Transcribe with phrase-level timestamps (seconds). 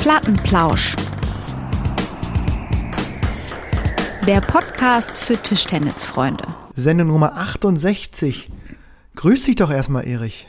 [0.00, 0.96] Plattenplausch.
[4.26, 6.42] Der Podcast für Tischtennisfreunde.
[6.74, 8.48] Sendung Nummer 68.
[9.16, 10.48] Grüß dich doch erstmal, Erich.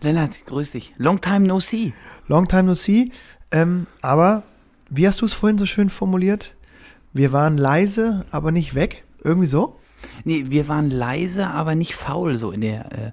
[0.00, 0.94] Lennart, grüß dich.
[0.96, 1.92] Long time no see.
[2.28, 3.10] Long time no see.
[3.50, 4.44] Ähm, aber,
[4.90, 6.54] wie hast du es vorhin so schön formuliert?
[7.12, 9.02] Wir waren leise, aber nicht weg.
[9.24, 9.76] Irgendwie so?
[10.22, 13.10] Nee, wir waren leise, aber nicht faul, so in der, äh,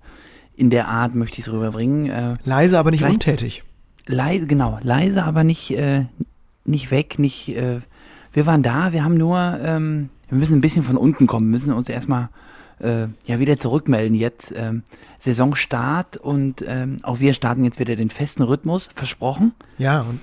[0.56, 2.12] in der Art möchte ich es rüberbringen.
[2.12, 3.64] Äh, leise, aber nicht untätig.
[4.08, 6.06] Leise, genau, leise, aber nicht, äh,
[6.66, 7.80] nicht weg, nicht, äh,
[8.34, 11.74] wir waren da, wir haben nur, ähm, wir müssen ein bisschen von unten kommen, müssen
[11.74, 12.30] uns erstmal
[12.80, 14.54] äh, ja wieder zurückmelden jetzt.
[14.56, 14.84] Ähm,
[15.20, 19.54] Saisonstart und ähm, auch wir starten jetzt wieder den festen Rhythmus, versprochen.
[19.78, 20.20] Ja, und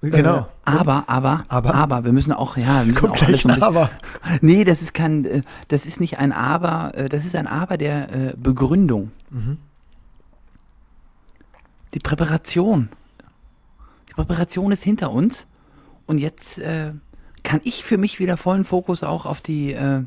[0.00, 0.38] genau.
[0.38, 1.74] Äh, aber, aber, Aber?
[1.74, 3.90] aber, wir müssen auch, ja, wir müssen Kommt auch alles so ein ein bisschen, Aber.
[4.40, 7.76] Nee, das ist kein, äh, das ist nicht ein Aber, äh, das ist ein Aber
[7.76, 9.12] der äh, Begründung.
[9.30, 9.58] Mhm.
[11.96, 12.90] Die Präparation.
[14.10, 15.46] Die Präparation ist hinter uns
[16.04, 16.92] und jetzt äh,
[17.42, 20.02] kann ich für mich wieder vollen Fokus auch auf die äh,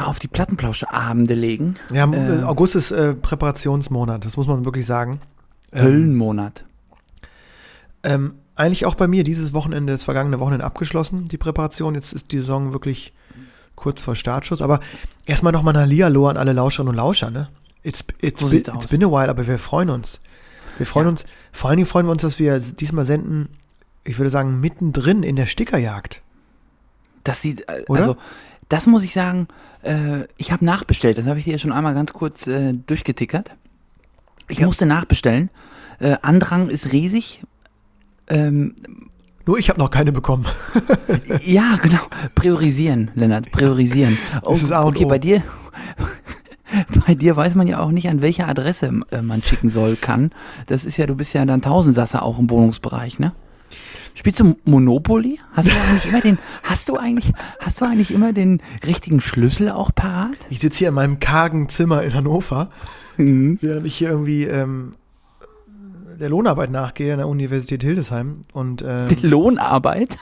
[0.00, 1.76] auf die Plattenplauschabende legen.
[1.90, 5.20] Wir haben, äh, August ist äh, Präparationsmonat, das muss man wirklich sagen.
[5.70, 6.64] Ähm, Höllenmonat.
[8.02, 11.94] Ähm, eigentlich auch bei mir dieses Wochenende, das vergangene Wochenende abgeschlossen, die Präparation.
[11.94, 13.12] Jetzt ist die Saison wirklich
[13.76, 14.60] kurz vor Startschuss.
[14.60, 14.80] Aber
[15.24, 17.30] erstmal nochmal ein Hallihallo an alle Lauscherinnen und Lauscher.
[17.30, 17.48] Ne?
[17.84, 18.86] It's, it's, So it's aus.
[18.88, 20.18] been a while, aber wir freuen uns.
[20.78, 21.10] Wir freuen Ja.
[21.10, 23.48] uns, vor allen Dingen freuen wir uns, dass wir diesmal senden,
[24.04, 26.20] ich würde sagen, mittendrin in der Stickerjagd.
[27.22, 28.00] Das sieht, äh, Oder?
[28.00, 28.16] also,
[28.68, 29.46] das muss ich sagen,
[29.82, 31.18] äh, ich habe nachbestellt.
[31.18, 33.50] Das habe ich dir ja schon einmal ganz kurz äh, durchgetickert.
[34.48, 34.66] Ich Ja.
[34.66, 35.50] musste nachbestellen.
[36.00, 37.42] Äh, Andrang ist riesig.
[38.28, 38.74] Ähm,
[39.46, 40.46] Nur ich habe noch keine bekommen.
[41.44, 42.00] ja, genau.
[42.34, 44.16] Priorisieren, Lennart, priorisieren.
[44.42, 45.42] Das ist A und okay, bei dir,
[47.06, 50.30] bei dir weiß man ja auch nicht, an welche Adresse äh, man schicken soll, kann.
[50.66, 53.32] Das ist ja, du bist ja dann Tausendsasser auch im Wohnungsbereich, ne?
[54.16, 55.40] Spielst du Monopoly?
[55.52, 59.70] Hast du eigentlich immer den, hast du eigentlich, hast du eigentlich immer den richtigen Schlüssel
[59.70, 60.36] auch parat?
[60.50, 62.70] Ich sitze hier in meinem kargen Zimmer in Hannover,
[63.16, 63.58] Mhm.
[63.60, 64.94] während ich hier irgendwie ähm,
[66.20, 70.16] der Lohnarbeit nachgehe an der Universität Hildesheim und ähm, Die Lohnarbeit?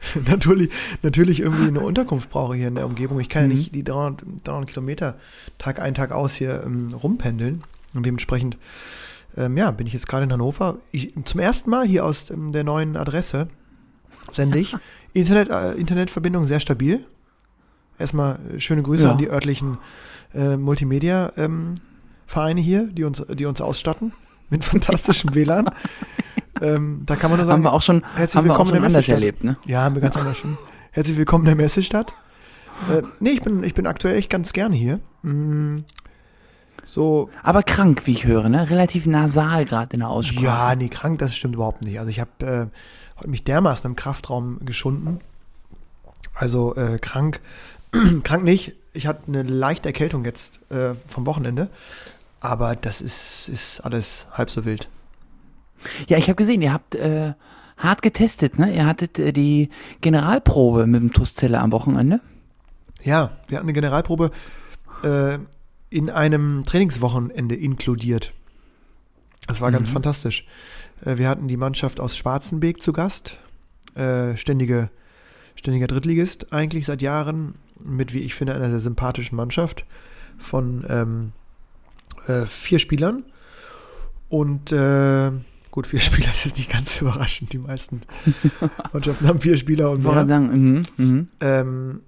[0.26, 0.70] natürlich,
[1.02, 3.18] natürlich irgendwie eine Unterkunft brauche hier in der Umgebung.
[3.20, 3.54] Ich kann ja Mhm.
[3.54, 5.16] nicht die 300, 300 Kilometer
[5.58, 7.62] Tag ein, Tag aus hier ähm, rumpendeln.
[7.94, 8.58] Und dementsprechend,
[9.36, 10.76] ähm, ja, bin ich jetzt gerade in Hannover.
[10.92, 13.48] Ich, zum ersten Mal hier aus ähm, der neuen Adresse
[14.30, 14.76] sende ich.
[15.14, 17.04] Internet, äh, Internetverbindung sehr stabil.
[17.98, 19.12] Erstmal äh, schöne Grüße Ja.
[19.12, 19.78] an die örtlichen
[20.34, 24.12] äh, Multimedia-Vereine hier, die uns, die uns ausstatten
[24.50, 25.70] mit fantastischem WLAN.
[26.60, 28.70] Ähm, da kann man nur sagen, Haben wir auch schon, herzlich haben wir auch willkommen
[28.70, 29.56] in schon der anders erlebt, ne?
[29.66, 30.56] Ja, haben wir ganz anders schon.
[30.90, 32.12] Herzlich willkommen in der Messestadt.
[32.90, 35.00] Äh, nee, ich bin, ich bin aktuell echt ganz gerne hier.
[35.22, 35.80] Mm,
[36.84, 38.70] so, Aber krank, wie ich höre, ne?
[38.70, 40.44] Relativ nasal gerade in der Aussprache.
[40.44, 41.98] ja, nee, krank, das stimmt überhaupt nicht.
[41.98, 42.66] Also ich habe äh,
[43.18, 45.20] heute mich dermaßen im Kraftraum geschunden.
[46.34, 47.40] Also äh, krank,
[48.22, 48.74] krank nicht.
[48.92, 51.68] Ich hatte eine leichte Erkältung jetzt äh, vom Wochenende.
[52.40, 54.88] Aber das ist, ist alles halb so wild.
[56.08, 57.34] Ja, ich habe gesehen, ihr habt äh,
[57.76, 58.74] hart getestet, ne?
[58.74, 59.68] Ihr hattet äh, die
[60.00, 62.20] Generalprobe mit dem Tuszelle am Wochenende.
[63.02, 64.30] Ja, wir hatten eine Generalprobe
[65.04, 65.38] äh,
[65.90, 68.32] in einem Trainingswochenende inkludiert.
[69.46, 69.94] Das war ganz Mhm.
[69.94, 70.44] fantastisch.
[71.04, 73.38] Äh, wir hatten die Mannschaft aus Schwarzenbeek zu Gast.
[73.94, 74.90] Äh, ständige,
[75.54, 77.54] ständiger Drittligist eigentlich seit Jahren
[77.86, 79.84] mit, wie ich finde, einer sehr sympathischen Mannschaft
[80.38, 81.32] von ähm,
[82.26, 83.24] äh, vier Spielern.
[84.28, 84.72] Und
[85.76, 87.52] gut, vier Spieler das ist nicht ganz überraschend.
[87.52, 88.00] Die meisten
[88.92, 90.26] Mannschaften haben vier Spieler und mehr.
[90.26, 91.28] sagen, mhm, mhm.
[91.40, 92.00] Ähm,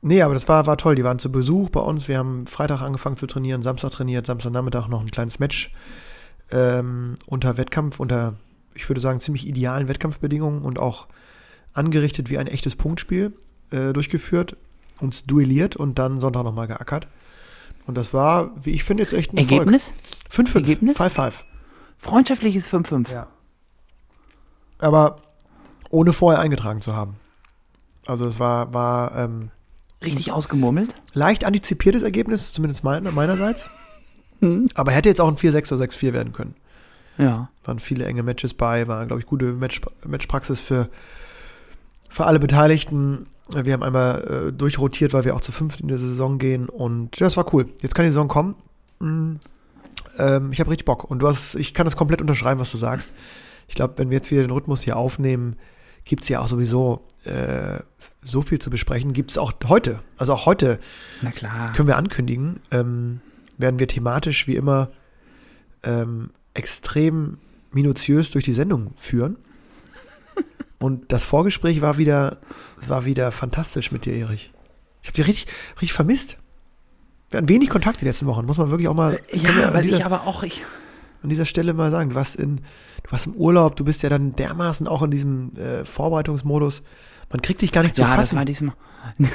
[0.00, 0.94] nee, aber das war, war toll.
[0.94, 2.06] Die waren zu Besuch bei uns.
[2.06, 5.72] Wir haben Freitag angefangen zu trainieren, Samstag trainiert, Samstagnachmittag noch ein kleines Match
[6.52, 8.34] ähm, unter Wettkampf, unter,
[8.74, 11.08] ich würde sagen, ziemlich idealen Wettkampfbedingungen und auch
[11.74, 13.32] angerichtet wie ein echtes Punktspiel
[13.72, 14.56] äh, durchgeführt,
[15.00, 17.08] uns duelliert und dann Sonntag nochmal geackert.
[17.88, 19.66] Und das war, wie ich finde, jetzt echt ein Erfolg.
[19.66, 19.92] Ergebnis?
[20.30, 20.54] 5-5.
[20.54, 21.00] Ergebnis?
[21.00, 21.32] 5-5.
[21.98, 23.10] Freundschaftliches 5-5.
[23.10, 23.28] Ja.
[24.78, 25.22] Aber
[25.90, 27.14] ohne vorher eingetragen zu haben.
[28.06, 29.50] Also es war, war ähm,
[30.04, 30.94] Richtig ausgemurmelt.
[31.14, 33.68] leicht antizipiertes Ergebnis, zumindest mein, meinerseits.
[34.40, 34.68] Mhm.
[34.74, 36.54] Aber hätte jetzt auch ein 4-6 oder 6-4 werden können.
[37.18, 37.48] Ja.
[37.64, 40.88] Waren viele enge Matches bei, war, glaube ich, gute Match, Matchpraxis für,
[42.08, 43.26] für alle Beteiligten.
[43.48, 47.20] Wir haben einmal äh, durchrotiert, weil wir auch zu fünft in der Saison gehen und
[47.20, 47.68] das war cool.
[47.80, 48.56] Jetzt kann die Saison kommen.
[48.98, 49.36] Mm,
[50.18, 52.76] ähm, ich habe richtig Bock und du hast, ich kann das komplett unterschreiben, was du
[52.76, 53.10] sagst.
[53.68, 55.56] Ich glaube, wenn wir jetzt wieder den Rhythmus hier aufnehmen,
[56.04, 57.80] gibt es ja auch sowieso äh,
[58.22, 59.12] so viel zu besprechen.
[59.12, 60.00] Gibt es auch heute.
[60.16, 60.78] Also auch heute
[61.74, 63.20] können wir ankündigen, ähm,
[63.58, 64.90] werden wir thematisch wie immer
[65.82, 67.38] ähm, extrem
[67.72, 69.36] minutiös durch die Sendung führen.
[70.78, 72.38] Und das Vorgespräch war wieder,
[72.86, 74.52] war wieder fantastisch mit dir, Erich.
[75.02, 76.38] Ich habe dich richtig, richtig vermisst.
[77.30, 79.18] Wir hatten wenig Kontakt die letzten Wochen, muss man wirklich auch mal.
[79.32, 80.62] wir Ja, weil dieser, ich aber auch, ich,
[81.22, 82.58] an dieser Stelle mal sagen, du warst in,
[83.02, 86.82] du warst im Urlaub, du bist ja dann dermaßen auch in diesem äh, Vorbereitungsmodus.
[87.30, 88.36] Man kriegt dich gar nicht zu ja, das fassen.
[88.36, 88.76] war diesmal.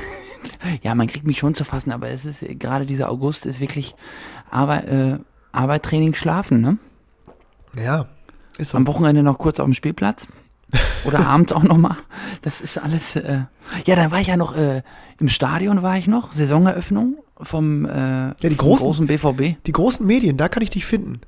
[0.84, 3.96] ja, man kriegt mich schon zu fassen, aber es ist, gerade dieser August ist wirklich
[4.50, 5.18] Arbeit, äh,
[5.52, 6.78] Arbeit, Training, Schlafen, ne?
[7.78, 8.08] ja,
[8.58, 8.78] ist so.
[8.78, 10.28] Am Wochenende noch kurz auf dem Spielplatz.
[11.04, 11.98] Oder abends auch nochmal.
[12.42, 13.18] Das ist alles.
[13.18, 13.42] Äh
[13.86, 14.82] ja, dann war ich ja noch äh,
[15.20, 16.32] im Stadion, war ich noch.
[16.32, 19.58] Saisoneröffnung vom, äh, die vom großen- großen BVB.
[19.66, 21.22] Die großen Medien, da kann ich dich finden.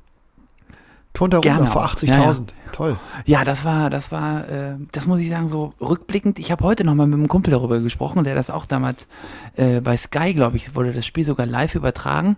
[1.14, 1.94] Gerne runter vor auch.
[1.94, 2.08] 80.000.
[2.10, 2.72] Ja, ja.
[2.72, 2.98] Toll.
[3.26, 6.40] Ja, das war, das war, äh, das muss ich sagen, so rückblickend.
[6.40, 9.08] Ich habe heute nochmal mit einem Kumpel darüber gesprochen, der das auch damals
[9.56, 12.36] äh, bei Sky, glaube ich, wurde das Spiel sogar live übertragen.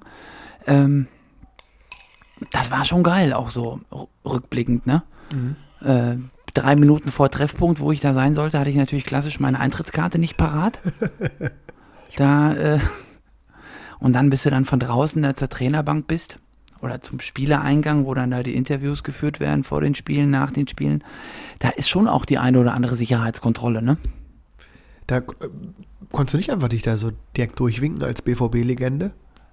[0.68, 1.07] Ähm,
[2.51, 3.80] das war schon geil, auch so
[4.25, 5.04] rückblickend, ne?
[5.81, 6.18] Äh,
[6.54, 10.19] drei Minuten vor Treffpunkt, wo ich da sein sollte, hatte ich natürlich klassisch meine Eintrittskarte
[10.19, 10.81] nicht parat.
[12.18, 12.80] da, äh,
[14.00, 16.38] und dann bist du dann von draußen äh, zur Trainerbank bist
[16.81, 20.68] oder zum Spielereingang, wo dann da die Interviews geführt werden vor den Spielen, nach den
[20.68, 21.03] Spielen.
[21.59, 23.97] Da ist schon auch die eine oder andere Sicherheitskontrolle, ne?
[25.07, 25.24] Da äh,
[26.12, 29.12] konntest du nicht einfach dich da so direkt durchwinken als BVB-Legende?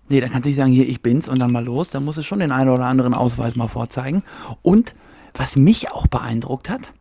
[0.08, 1.90] Nee, da kannst du nicht sagen, hier, ich bin's und dann mal los.
[1.90, 4.22] Da musst du schon den einen oder anderen Ausweis mal vorzeigen.
[4.60, 4.94] Und
[5.34, 6.92] was mich auch beeindruckt hat,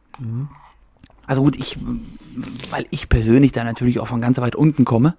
[1.25, 1.77] also gut, ich,
[2.69, 5.15] weil ich persönlich da natürlich auch von ganz weit unten komme,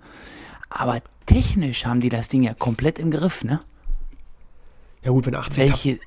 [0.71, 3.61] aber technisch haben die das Ding ja komplett im Griff, ne?
[5.05, 5.99] Ja gut, wenn 80 Welche,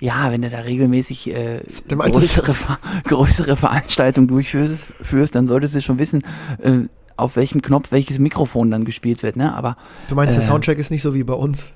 [0.00, 5.82] ja, wenn du da regelmäßig äh, größere, Ver- größere Veranstaltungen durchführst, führst, dann solltest du
[5.82, 6.22] schon wissen,
[6.58, 6.80] äh,
[7.16, 9.54] auf welchem Knopf welches Mikrofon dann gespielt wird, ne?
[9.54, 9.76] Aber
[10.08, 11.70] Du meinst, der Äh, Soundcheck ist nicht so wie bei uns?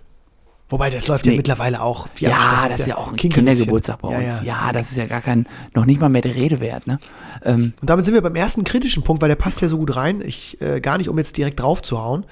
[0.69, 1.37] Wobei, das läuft ja Nee.
[1.37, 2.09] mittlerweile auch.
[2.19, 3.17] ja, das ist ja auch ein.
[3.17, 4.45] Kindergeburtstag bei Ja, uns.
[4.45, 4.67] ja.
[4.67, 6.99] Ja, das ist ja gar kein, noch nicht mal mehr der Rede wert, ne?
[7.45, 9.95] Ähm, Und damit sind wir beim ersten kritischen Punkt, weil der passt ja so gut
[9.95, 10.21] rein.
[10.27, 12.25] Ich, äh, gar nicht, um jetzt direkt drauf zu hauen,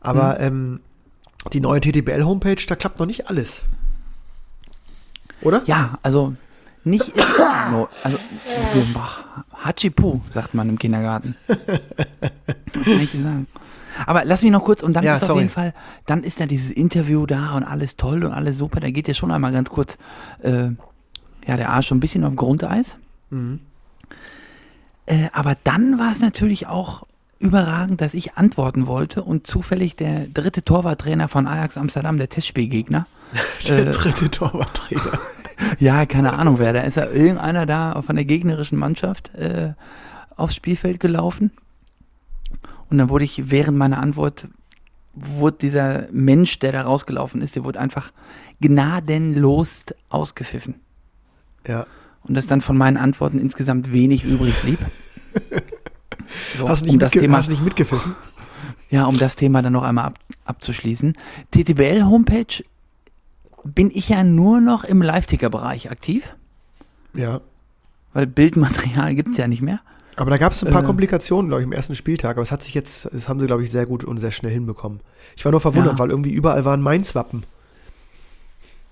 [0.00, 0.44] aber Hm.
[0.46, 0.80] ähm,
[1.52, 3.62] die neue TTBL-Homepage, da klappt noch nicht alles.
[5.42, 5.62] Oder?
[5.66, 6.34] ja, also
[6.84, 7.12] nicht
[7.70, 8.18] nur, also
[8.96, 9.24] ach,
[9.64, 11.34] Hachipu, sagt man im Kindergarten.
[11.46, 11.58] Was
[12.84, 13.46] kann ich dir sagen?
[14.06, 15.40] Aber lass mich noch kurz und dann Ja, ist auf sorry.
[15.42, 15.74] jeden Fall,
[16.06, 18.80] dann ist da dieses Interview da und alles toll und alles super.
[18.80, 19.98] Da geht ja schon einmal ganz kurz,
[20.42, 20.68] äh,
[21.46, 22.96] ja, der Arsch schon ein bisschen auf Grundeis.
[23.30, 23.60] Mhm.
[25.06, 27.04] Äh, aber dann war es natürlich auch
[27.40, 33.06] überragend, dass ich antworten wollte und zufällig der dritte Torwarttrainer von Ajax Amsterdam, der Testspielgegner,
[33.66, 35.18] Der äh, dritte Torwarttrainer.
[35.78, 39.72] ja, keine Ahnung wer, da ist ja irgendeiner da von der gegnerischen Mannschaft äh,
[40.36, 41.50] aufs Spielfeld gelaufen.
[42.90, 44.48] Und dann wurde ich während meiner Antwort,
[45.14, 48.12] wurde dieser Mensch, der da rausgelaufen ist, der wurde einfach
[48.60, 50.74] gnadenlos ausgepfiffen.
[51.66, 51.86] Ja.
[52.22, 54.78] Und dass dann von meinen Antworten insgesamt wenig übrig blieb.
[56.58, 58.14] So, Hast du nicht, um das Thema, hast nicht mitgepfiffen?
[58.90, 61.14] ja, um das Thema dann noch einmal ab, abzuschließen.
[61.52, 62.64] TTBL-Homepage
[63.64, 66.24] bin ich ja nur noch im Live-Ticker-Bereich aktiv,
[67.14, 67.40] Ja.
[68.12, 69.80] weil Bildmaterial gibt es ja nicht mehr.
[70.16, 70.86] Aber da gab es ein paar Äh.
[70.86, 72.32] Komplikationen, glaube ich, im ersten Spieltag.
[72.36, 74.52] Aber es hat sich jetzt, das haben sie, glaube ich, sehr gut und sehr schnell
[74.52, 75.00] hinbekommen.
[75.36, 75.98] Ich war nur verwundert, Ja.
[75.98, 77.44] weil irgendwie überall waren Mainz-Wappen.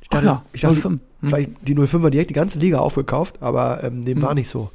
[0.01, 1.01] Ich dachte, Ach ja, ich dachte 05.
[1.21, 1.29] Hm.
[1.29, 4.23] vielleicht die 05er direkt die ganze Liga aufgekauft, aber ähm, dem Hm.
[4.23, 4.71] war nicht so.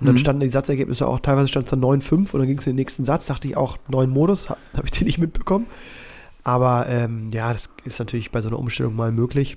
[0.00, 0.20] Und dann Hm.
[0.20, 2.76] standen die Satzergebnisse auch, teilweise stand es dann 9-5 und dann ging es in den
[2.76, 5.66] nächsten Satz, dachte ich auch, neuen Modus, ha, habe ich den nicht mitbekommen.
[6.42, 9.56] Aber ähm, ja, das ist natürlich bei so einer Umstellung mal möglich.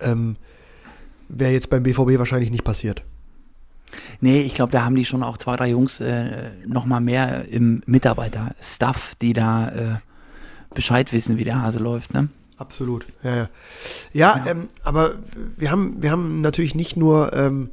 [0.00, 0.36] Ähm,
[1.28, 3.02] Wäre jetzt beim BVB wahrscheinlich nicht passiert.
[4.20, 7.48] Nee, ich glaube, da haben die schon auch zwei, drei Jungs äh, noch mal mehr
[7.48, 9.94] im Mitarbeiter-Stuff, die da äh,
[10.74, 12.28] Bescheid wissen, wie der Hase läuft, ne?
[12.58, 13.06] Absolut.
[13.22, 13.48] Ja, ja.
[14.12, 14.50] ja, Ja.
[14.50, 15.12] Ähm, aber
[15.56, 17.70] wir haben, wir haben natürlich nicht nur ähm,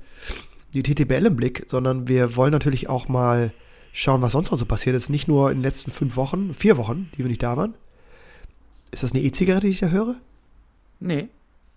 [0.73, 3.51] die TTBL im Blick, sondern wir wollen natürlich auch mal
[3.91, 5.09] schauen, was sonst noch so passiert ist.
[5.09, 7.73] Nicht nur in den letzten fünf Wochen, vier Wochen, die wir nicht da waren.
[8.91, 10.15] Ist das eine E-Zigarette, die ich da höre?
[10.99, 11.27] Nee.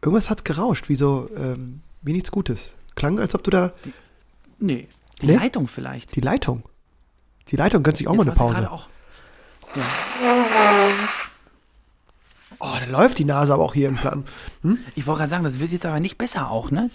[0.03, 2.75] Irgendwas hat gerauscht, wie so, ähm, wie nichts Gutes.
[2.97, 3.73] Klang, als ob du da
[4.59, 4.89] Nee.
[5.21, 5.37] Die Nee?
[5.37, 6.15] Leitung vielleicht.
[6.17, 6.63] die Leitung.
[7.49, 8.71] Die Leitung gönnt sich auch Jetzt mal eine Pause.
[8.71, 8.89] Auch,
[9.75, 9.83] ja.
[12.59, 14.25] Oh, da läuft die Nase aber auch hier im Plan.
[14.63, 14.79] Hm?
[14.95, 16.91] Ich wollte gerade sagen, das wird jetzt aber nicht besser auch, ne?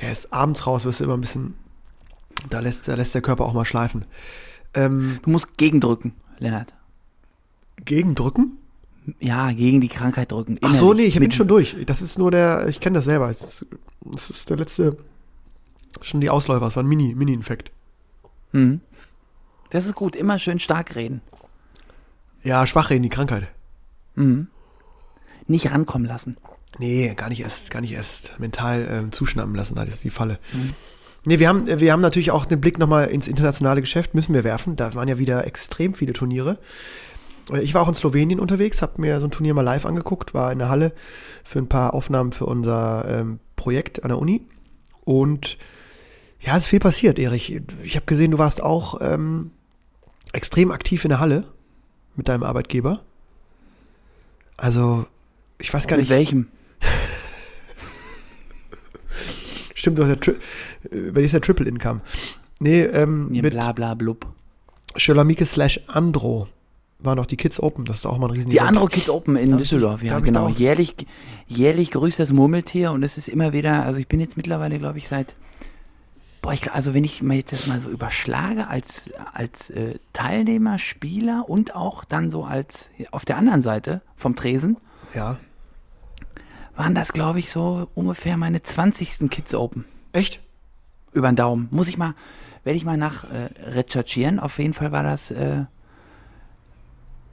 [0.00, 1.54] Ja, ist abends raus, wirst du immer ein bisschen,
[2.48, 4.04] da lässt, da lässt der Körper auch mal schleifen.
[4.74, 6.74] Ähm, Du musst gegendrücken, Lennart.
[7.84, 8.56] gegendrücken?
[9.18, 10.58] Ja, gegen die Krankheit drücken.
[10.62, 11.14] Ach so, nee, innerlich.
[11.16, 11.76] ich bin schon durch.
[11.86, 13.28] Das ist nur der, ich kenne das selber.
[13.28, 13.66] Das ist,
[14.04, 14.96] das ist der letzte,
[16.02, 16.66] schon die Ausläufer.
[16.66, 17.72] Es war ein Mini, Mini-Infekt.
[18.52, 18.80] Mhm.
[19.70, 21.22] Das ist gut, immer schön stark reden.
[22.42, 23.48] Ja, schwach reden, die Krankheit.
[24.16, 24.48] Mhm.
[25.46, 26.36] Nicht rankommen lassen.
[26.78, 30.38] Nee, gar nicht erst, gar nicht erst mental ähm, zuschnappen lassen, das ist die Falle.
[31.24, 34.44] Nee, wir haben, wir haben natürlich auch den Blick nochmal ins internationale Geschäft, müssen wir
[34.44, 34.76] werfen.
[34.76, 36.58] Da waren ja wieder extrem viele Turniere.
[37.52, 40.32] Äh, Ich war auch in Slowenien unterwegs, habe mir so ein Turnier mal live angeguckt,
[40.32, 40.92] war in der Halle
[41.44, 44.46] für ein paar Aufnahmen für unser ähm, Projekt an der Uni.
[45.04, 45.58] Und
[46.40, 47.60] ja, es ist viel passiert, Erich.
[47.82, 49.50] Ich habe gesehen, du warst auch ähm,
[50.32, 51.44] extrem aktiv in der Halle
[52.16, 53.02] mit deinem Arbeitgeber.
[54.56, 55.06] Also,
[55.58, 56.10] ich weiß gar Mit nicht.
[56.10, 56.46] welchem?
[59.80, 60.34] Stimmt, du hast ja, Tri
[61.10, 62.02] bei dir ist ja Triple Income.
[62.60, 64.26] Nee, ähm, Ja, mit bla bla blub.
[64.94, 66.48] Schölermike slash Andro
[66.98, 67.86] waren auch die Kids Open.
[67.86, 70.48] Das ist auch mal ein riesen Die Andro Kids Open in hab Düsseldorf, ja genau.
[70.48, 70.94] Jährlich,
[71.48, 74.98] jährlich grüßt das Murmeltier und es ist immer wieder, also ich bin jetzt mittlerweile, glaube
[74.98, 75.34] ich, seit,
[76.42, 80.76] boah, ich, also wenn ich mir jetzt das mal so überschlage als, als äh, Teilnehmer,
[80.76, 84.76] Spieler und auch dann so als auf der anderen Seite vom Tresen,
[85.14, 85.38] Ja.
[86.76, 89.30] Waren das, glaube ich, so ungefähr meine 20.
[89.30, 89.84] Kids Open.
[90.12, 90.40] Echt?
[91.12, 91.68] Über den Daumen.
[91.70, 92.14] Muss ich mal,
[92.64, 94.38] werde ich mal nach äh, recherchieren.
[94.38, 95.64] Auf jeden Fall war das äh,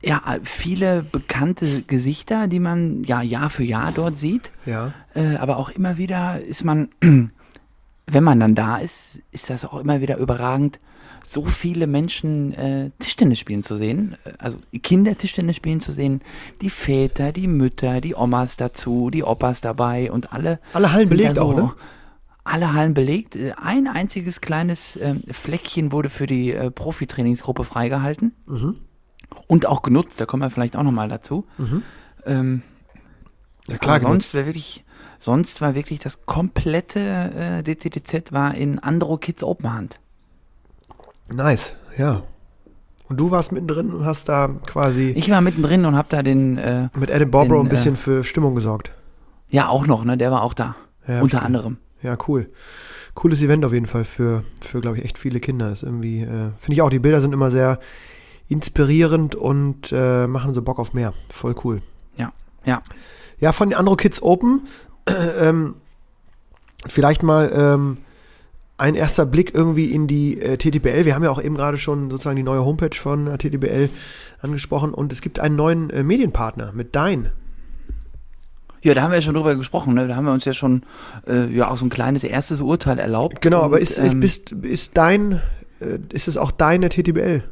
[0.02, 4.52] ja viele bekannte Gesichter, die man ja Jahr für Jahr dort sieht.
[4.66, 4.94] Ja.
[5.14, 9.80] Äh, aber auch immer wieder ist man, wenn man dann da ist, ist das auch
[9.80, 10.80] immer wieder überragend,
[11.30, 16.22] so viele Menschen äh, Tischtennis spielen zu sehen, äh, also Kinder Tischtennis spielen zu sehen,
[16.62, 20.60] die Väter, die Mütter, die Omas dazu, die Opas dabei und alle.
[20.74, 21.74] Alle Hallen belegt auch, ne?
[22.44, 23.36] Alle Hallen belegt.
[23.36, 28.76] Äh, Ein einziges kleines ähm, Fleckchen wurde für die äh, Profitrainingsgruppe freigehalten Mhm.
[29.48, 30.22] und auch genutzt.
[30.22, 31.46] Da kommen wir vielleicht auch nochmal dazu.
[32.26, 32.62] Ähm,
[33.68, 34.86] Ja, klar, sonst wäre wirklich,
[35.20, 37.00] sonst war wirklich das komplette
[37.60, 40.00] äh, DTDZ war in Andro Kids Open Hand.
[41.34, 42.24] Nice, ja.
[43.10, 46.58] Und du warst mittendrin und hast da quasi Ich war mittendrin und habe da den,
[46.58, 48.92] äh, mit Adam Barbaro den, ein bisschen äh, für Stimmung gesorgt.
[49.50, 50.76] ja auch noch, ne, der war auch da,
[51.08, 51.78] Ja, unter hab ich- anderem.
[52.04, 52.50] Ja, cool.
[53.16, 55.72] Cooles Event auf jeden Fall für, für glaube ich, echt viele Kinder.
[55.72, 57.80] Ist irgendwie, äh, finde ich auch, die Bilder sind immer sehr
[58.50, 61.14] inspirierend und äh, machen so Bock auf mehr.
[61.34, 61.82] Voll cool.
[62.18, 62.32] Ja,
[62.66, 62.82] ja.
[63.40, 64.68] Ja, von den Andro Kids Open,
[65.42, 65.76] ähm,
[66.86, 67.98] vielleicht mal ähm,
[68.78, 71.06] ein erster Blick irgendwie in die äh, TTBL.
[71.06, 73.90] Wir haben ja auch eben gerade schon sozusagen die neue Homepage von äh, TTBL
[74.42, 77.32] angesprochen und es gibt einen neuen äh, Medienpartner mit Dein.
[78.84, 80.08] Ja, da haben wir ja schon drüber gesprochen, ne?
[80.08, 80.84] Da haben wir uns ja schon
[81.28, 83.42] äh, ja auch so ein kleines erstes Urteil erlaubt.
[83.42, 85.42] Genau, aber Und, ist, ist, ähm, bist, ist dein,
[85.80, 87.44] äh, ist es auch deine TTBL?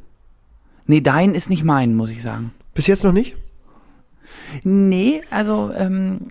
[0.86, 2.51] Nee, dein ist nicht mein, muss ich sagen.
[2.75, 3.36] Bis jetzt noch nicht?
[4.63, 6.27] Nee, also ähm,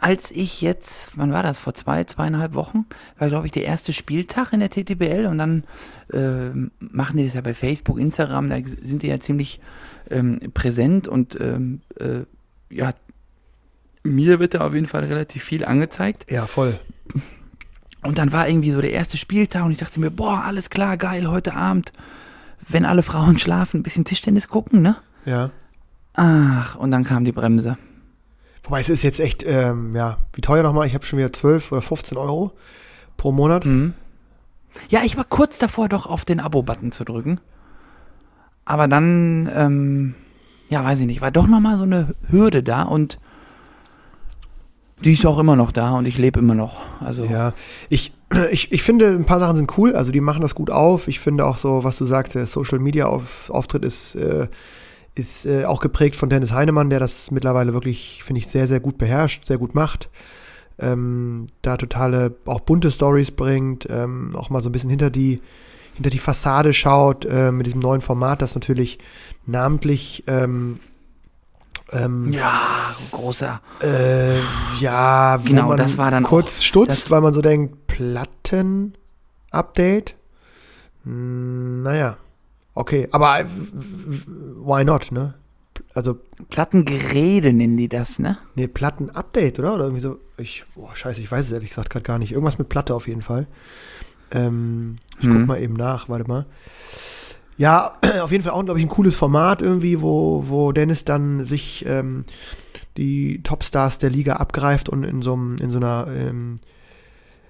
[0.00, 2.86] als ich jetzt, wann war das, vor zwei, zweieinhalb Wochen,
[3.18, 5.64] war glaube ich der erste Spieltag in der TTBL und dann
[6.12, 9.60] ähm, machen die das ja bei Facebook, Instagram, da sind die ja ziemlich
[10.08, 12.20] ähm, präsent und ähm, äh,
[12.70, 12.92] ja,
[14.04, 16.30] mir wird da auf jeden Fall relativ viel angezeigt.
[16.30, 16.78] Ja, voll.
[18.02, 20.96] Und dann war irgendwie so der erste Spieltag und ich dachte mir, boah, alles klar,
[20.96, 21.92] geil, heute Abend,
[22.68, 24.96] wenn alle Frauen schlafen, ein bisschen Tischtennis gucken, ne?
[25.24, 25.50] Ja.
[26.14, 27.76] Ach, und dann kam die Bremse.
[28.68, 30.86] Wobei es ist jetzt echt, ähm, ja, wie teuer nochmal?
[30.86, 32.52] Ich habe schon wieder 12 oder 15 Euro
[33.16, 33.64] pro Monat.
[33.64, 33.94] Mhm.
[34.90, 37.40] Ja, ich war kurz davor, doch auf den Abo-Button zu drücken.
[38.66, 40.14] Aber dann, ähm,
[40.68, 43.18] ja, weiß ich nicht, war doch nochmal so eine Hürde da und
[45.02, 46.82] die ist auch immer noch da und ich lebe immer noch.
[47.00, 47.54] Also, Ja,
[47.88, 48.12] ich,
[48.50, 49.96] ich, ich finde, ein paar Sachen sind cool.
[49.96, 51.08] Also die machen das gut auf.
[51.08, 54.48] Ich finde auch so, was du sagst, der Social Media auf, Auftritt ist, äh,
[55.18, 58.80] ist äh, auch geprägt von Dennis Heinemann, der das mittlerweile wirklich, finde ich, sehr, sehr
[58.80, 60.08] gut beherrscht, sehr gut macht.
[60.78, 65.40] Ähm, da totale, auch bunte Stories bringt, ähm, auch mal so ein bisschen hinter die,
[65.94, 68.98] hinter die Fassade schaut, äh, mit diesem neuen Format, das natürlich
[69.44, 70.78] namentlich ähm,
[71.90, 73.60] ähm, ja, großer.
[73.82, 74.38] äh,
[74.78, 80.14] ja, Genau, das war dann kurz auch- stutzt, weil man so denkt, Platten-Update?
[81.04, 82.16] Hm, Naja,
[82.78, 83.44] okay, aber
[84.64, 85.34] why not, ne?
[85.94, 86.16] Also,
[86.50, 88.38] Plattengerede nennen die das, ne?
[88.56, 89.74] ne, Platten-Update, oder?
[89.74, 92.32] Oder irgendwie so, ich, boah, scheiße, ich weiß es ehrlich gesagt gerade gar nicht.
[92.32, 93.46] Irgendwas mit Platte auf jeden Fall.
[94.30, 95.32] Ähm, ich Hm.
[95.32, 96.46] guck mal eben nach, warte mal.
[97.56, 101.44] Ja, auf jeden Fall auch, glaube ich, ein cooles Format irgendwie, wo, wo Dennis dann
[101.44, 102.24] sich ähm,
[102.96, 106.58] die Topstars der Liga abgreift und in so, einem- in so einer ähm,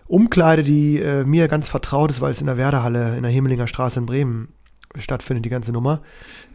[0.07, 3.67] Umkleide, die äh, mir ganz vertraut ist, weil es in der Werderhalle in der Hemelinger
[3.67, 4.49] Straße in Bremen
[4.99, 6.01] stattfindet, die ganze Nummer,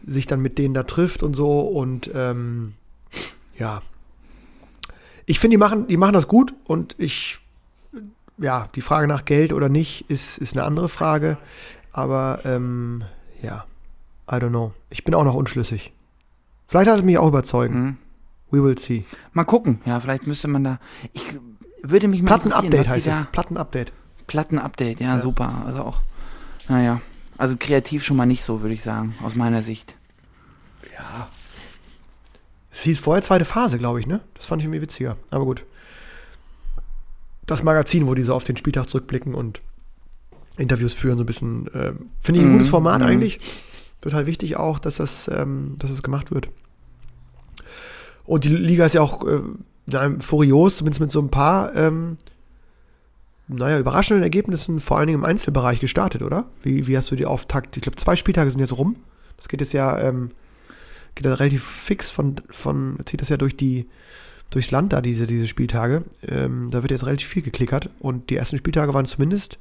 [0.06, 2.74] sich dann mit denen da trifft und so und ähm,
[3.58, 3.82] ja.
[5.26, 7.38] Ich finde, die machen, die machen das gut und ich,
[8.38, 11.38] ja, die Frage nach Geld oder nicht ist, ist eine andere Frage,
[11.92, 13.04] aber ähm,
[13.40, 13.64] ja,
[14.30, 14.72] I don't know.
[14.90, 15.92] Ich bin auch noch unschlüssig.
[16.66, 17.80] Vielleicht hat es mich auch überzeugen.
[17.80, 17.96] Mhm.
[18.50, 19.04] We will see.
[19.32, 19.80] Mal gucken.
[19.84, 20.78] Ja, vielleicht müsste man da.
[21.12, 21.22] Ich
[21.82, 23.12] würde mich mal Platten-Update heißt es.
[23.12, 23.92] da, Platten-Update.
[24.26, 25.20] Platten-Update, ja, Ja.
[25.20, 25.62] super.
[25.66, 26.00] Also auch,
[26.68, 27.00] naja,
[27.38, 29.94] also kreativ schon mal nicht so, würde ich sagen, aus meiner Sicht.
[30.96, 31.28] Ja.
[32.70, 34.20] Es hieß vorher zweite Phase, glaube ich, ne?
[34.34, 35.16] Das fand ich irgendwie witziger.
[35.30, 35.64] Aber gut.
[37.46, 39.60] Das Magazin, wo die so auf den Spieltag zurückblicken und
[40.56, 41.66] Interviews führen, so ein bisschen.
[41.68, 43.06] Äh, Finde ich ein Mhm, gutes Format mhm.
[43.06, 43.40] eigentlich.
[44.00, 46.48] Total wichtig auch, dass das, ähm, dass das gemacht wird.
[48.24, 52.16] Und die Liga ist ja auch äh, furios, zumindest mit so ein paar, ähm,
[53.48, 56.46] naja, überraschenden Ergebnissen, vor allen Dingen im Einzelbereich gestartet, oder?
[56.62, 57.76] Wie, wie hast du die Auftakt?
[57.76, 58.96] Ich glaube, zwei Spieltage sind jetzt rum.
[59.36, 60.30] Das geht jetzt ja, ähm,
[61.14, 63.86] geht ja relativ fix von, von, zieht das ja durch die,
[64.50, 66.04] durchs Land da, diese, diese Spieltage.
[66.26, 69.58] Ähm, da wird jetzt relativ viel geklickert und die ersten Spieltage waren zumindest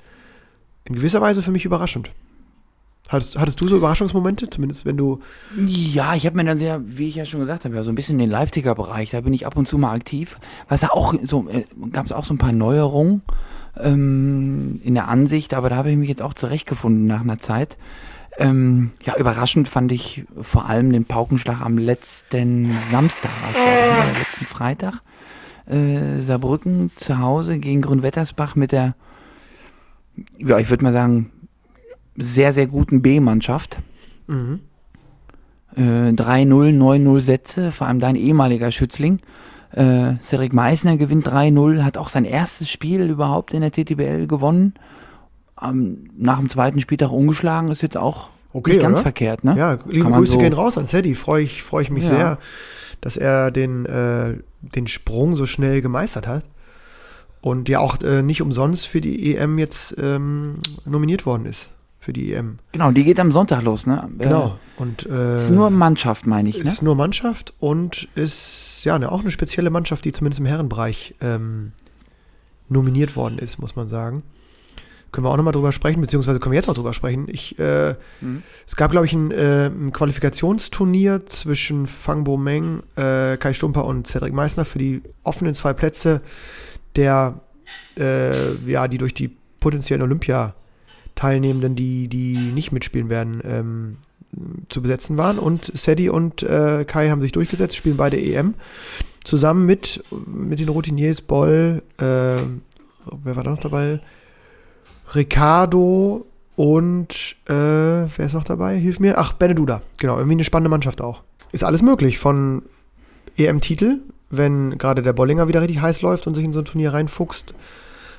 [0.86, 2.12] in gewisser Weise für mich überraschend.
[3.10, 4.50] Hattest, hattest du so Überraschungsmomente?
[4.50, 5.20] Zumindest wenn du.
[5.68, 7.96] Ja, ich habe mir dann sehr, wie ich ja schon gesagt habe, ja, so ein
[7.96, 10.40] bisschen den Live-Ticker-Bereich, da bin ich ab und zu mal aktiv.
[10.70, 13.22] Was da auch so, äh, gab es auch so ein paar Neuerungen
[13.80, 17.78] ähm, in der Ansicht, aber da habe ich mich jetzt auch zurechtgefunden nach einer Zeit.
[18.38, 24.46] Ähm, ja, überraschend fand ich vor allem den Paukenschlag am letzten Samstag, war das, letzten
[24.46, 25.02] Freitag.
[25.68, 28.96] Äh, Saarbrücken zu Hause gegen Grünwettersbach mit der,
[30.38, 31.32] ja, ich würde mal sagen,
[32.16, 33.78] sehr, sehr guten B-Mannschaft.
[34.28, 34.60] Mhm.
[35.76, 39.18] Äh, 3-0, 9-0 Sätze, vor allem dein ehemaliger Schützling.
[39.76, 44.74] Äh, Cedric Meissner gewinnt 3-0, hat auch sein erstes Spiel überhaupt in der TTBL gewonnen.
[45.62, 49.04] Ähm, nach dem zweiten Spieltag ungeschlagen, ist jetzt auch Okay, nicht ganz oder?
[49.04, 49.56] verkehrt, ne?
[49.58, 51.16] Ja, liebe Grüße so- gehen raus an Sadie.
[51.16, 52.10] Freue ich, freu ich mich Ja.
[52.12, 52.38] sehr,
[53.02, 56.44] dass er den, äh, den Sprung so schnell gemeistert hat.
[57.42, 61.70] Und ja auch äh, nicht umsonst für die EM jetzt ähm, nominiert worden ist.
[62.04, 62.60] Für die EM.
[62.74, 64.10] Genau, die geht am Sonntag los, ne?
[64.18, 64.60] Genau.
[64.76, 66.64] Und Äh, äh, ist nur Mannschaft, meine ich, ne?
[66.66, 71.16] ist nur Mannschaft und ist ja ne, auch eine spezielle Mannschaft, die zumindest im Herrenbereich
[71.22, 71.72] ähm,
[72.68, 74.24] nominiert worden ist, muss man sagen.
[75.14, 77.28] Können wir auch nochmal drüber sprechen, beziehungsweise können wir jetzt auch drüber sprechen.
[77.30, 78.44] Ich, äh, Mhm.
[78.68, 83.86] Es gab, glaube ich, ein, äh, ein Qualifikationsturnier zwischen Fang Bo Meng, äh, Kai Stumper
[83.86, 86.22] und Cedric Meissner für die offenen zwei Plätze
[86.98, 87.40] der,
[87.98, 89.30] äh, ja, die durch die
[89.62, 90.02] potenziellen
[91.14, 93.98] Olympia-Teilnehmenden, die, die nicht mitspielen werden, ähm,
[94.70, 95.40] zu besetzen waren.
[95.40, 98.56] Und Sadie und äh, Kai haben sich durchgesetzt, spielen beide EM.
[99.24, 104.00] Zusammen mit, mit den Routiniers Boll, äh, wer war da noch dabei?
[105.16, 108.78] Ricardo und äh, wer ist noch dabei?
[108.78, 109.18] Hilf mir.
[109.18, 109.82] Ach, Beneduda.
[109.98, 111.22] Genau, irgendwie eine spannende Mannschaft auch.
[111.52, 112.18] Ist alles möglich.
[112.18, 112.64] Von
[113.38, 114.00] EM-Titel,
[114.30, 117.54] wenn gerade der Bollinger wieder richtig heiß läuft und sich in so ein Turnier reinfuchst.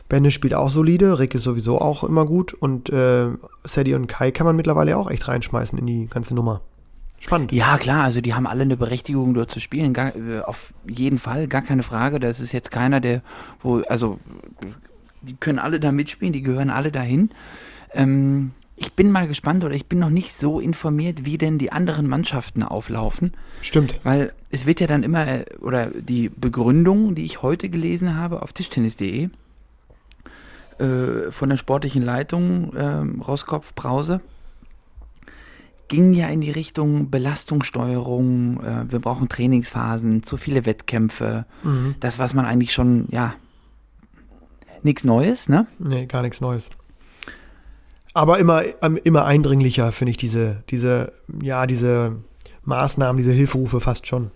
[0.09, 3.29] Benne spielt auch solide, Rick ist sowieso auch immer gut und äh,
[3.65, 6.61] Sadie und Kai kann man mittlerweile auch echt reinschmeißen in die ganze Nummer.
[7.25, 7.53] Spannend.
[7.53, 9.95] Ja, klar, also die haben alle eine Berechtigung, dort zu spielen.
[9.95, 12.21] Gar, äh, auf jeden Fall, gar keine Frage.
[12.21, 13.23] Das ist jetzt keiner, der,
[13.63, 14.19] wo, also,
[15.23, 17.31] die können alle da mitspielen, die gehören alle dahin.
[17.95, 21.73] Ähm, ich bin mal gespannt oder ich bin noch nicht so informiert, wie denn die
[21.73, 23.33] anderen Mannschaften auflaufen.
[23.63, 24.01] Stimmt.
[24.05, 28.43] Weil es wird ja dann immer, äh, oder die Begründung, die ich heute gelesen habe
[28.43, 29.31] auf tischtennis.de,
[30.79, 34.21] äh, von der sportlichen Leitung ähm, Roskopf Brause,
[35.89, 41.95] ging ja in die Richtung Belastungssteuerung, äh, wir brauchen Trainingsphasen, zu viele Wettkämpfe, Mhm.
[42.01, 43.35] das, was man eigentlich schon, ja,
[44.83, 45.67] nichts Neues, ne?
[45.79, 46.71] Nee, gar nichts Neues.
[48.13, 52.19] Aber immer, ähm, immer eindringlicher finde ich diese, diese, ja, diese
[52.63, 54.31] Maßnahmen, diese Hilferufe fast schon.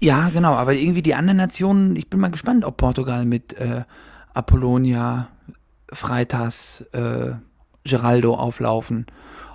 [0.00, 3.84] Ja, genau, aber irgendwie die anderen Nationen, ich bin mal gespannt, ob Portugal mit äh,
[4.34, 5.28] Apollonia,
[5.92, 7.32] Freitas, äh,
[7.84, 9.06] Geraldo auflaufen,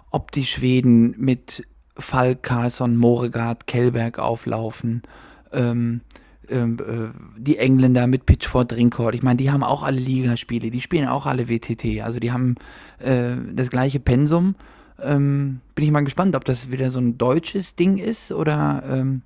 [0.09, 1.65] ob die Schweden mit
[1.97, 5.03] Falk, Carlsson, Moregard, Kellberg auflaufen,
[5.51, 6.01] ähm,
[6.49, 10.81] ähm, äh, die Engländer mit Pitchford, Drinkord, ich meine, die haben auch alle Ligaspiele, die
[10.81, 12.55] spielen auch alle WTT, also die haben
[12.99, 14.55] äh, das gleiche Pensum.
[15.01, 19.23] Ähm, bin ich mal gespannt, ob das wieder so ein deutsches Ding ist oder ähm,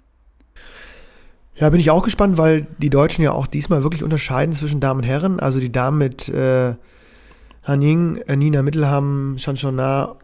[1.55, 5.01] Ja, bin ich auch gespannt, weil die Deutschen ja auch diesmal wirklich unterscheiden zwischen Damen
[5.01, 5.39] und Herren.
[5.39, 6.75] Also die Damen mit äh,
[7.65, 10.15] Han Ying, äh, Nina Mittelham, Chanchonat,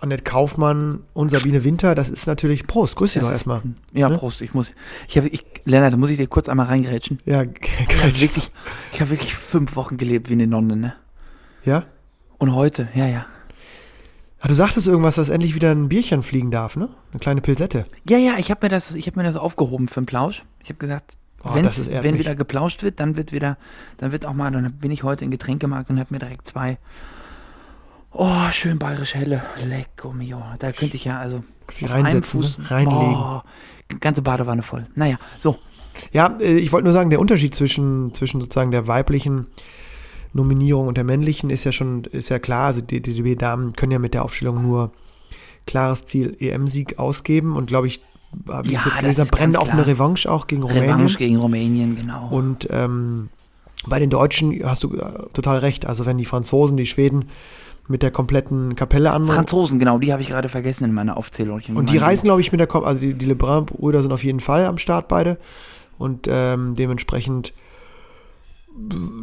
[0.00, 1.94] Annette Kaufmann und Sabine Winter.
[1.94, 2.96] Das ist natürlich Prost.
[2.96, 3.62] Grüß dich doch erstmal.
[3.92, 4.18] Ja, Ne?
[4.18, 4.42] Prost.
[4.42, 4.72] Ich muss,
[5.08, 7.18] ich habe, ich, Lennart, da muss ich dir kurz einmal reingrätschen.
[7.24, 7.42] Ja,
[7.88, 8.50] Ich habe wirklich,
[8.92, 10.94] ich habe wirklich fünf Wochen gelebt wie eine Nonne, ne?
[11.64, 11.84] ja.
[12.38, 13.26] Und heute, ja, ja.
[14.40, 16.88] Ah, du sagtest irgendwas, dass endlich wieder ein Bierchen fliegen darf, ne?
[17.12, 17.86] Eine kleine Pilzette.
[18.08, 20.42] Ja, ja, ich habe mir das, ich habe mir das aufgehoben für den Plausch.
[20.64, 21.12] Ich habe gesagt,
[21.44, 23.56] Oh, wenn wieder geplauscht wird, dann wird wieder,
[23.98, 26.78] dann wird auch mal, dann bin ich heute in Getränkemarkt und habe mir direkt zwei.
[28.12, 29.42] Oh, schön bayerisch helle.
[29.64, 30.42] Lecco mio.
[30.58, 31.42] Da könnte ich ja, also.
[31.70, 32.46] Sie reinsetzen, ne?
[32.46, 33.14] Fuß- reinlegen.
[33.14, 33.40] Oh,
[34.00, 34.86] ganze Badewanne voll.
[34.94, 35.58] Naja, so.
[36.12, 39.46] Ja, äh, ich wollte nur sagen, der Unterschied zwischen, zwischen sozusagen der weiblichen
[40.34, 43.98] Nominierung und der männlichen ist ja schon, ist ja klar, also die DDB-Damen können ja
[43.98, 44.92] mit der Aufstellung nur
[45.66, 48.00] klares Ziel EM-Sieg ausgeben und glaube ich,
[48.48, 49.86] habe ich Ja, jetzt das gelesen, brennen ganz auf eine.
[49.86, 50.90] Revanche auch gegen Rumänien.
[50.90, 52.28] Revanche gegen Rumänien, genau.
[52.30, 53.28] Und ähm,
[53.86, 55.86] bei den Deutschen hast du äh, total recht.
[55.86, 57.26] Also wenn die Franzosen, die Schweden
[57.88, 61.58] mit der kompletten Kapelle an Franzosen, genau, die habe ich gerade vergessen in meiner Aufzählung.
[61.58, 64.24] Ich und die reisen, glaube ich, mit der Kom also die, die Lebrun-Brüder sind auf
[64.24, 65.38] jeden Fall am Start beide.
[65.98, 67.52] Und ähm, dementsprechend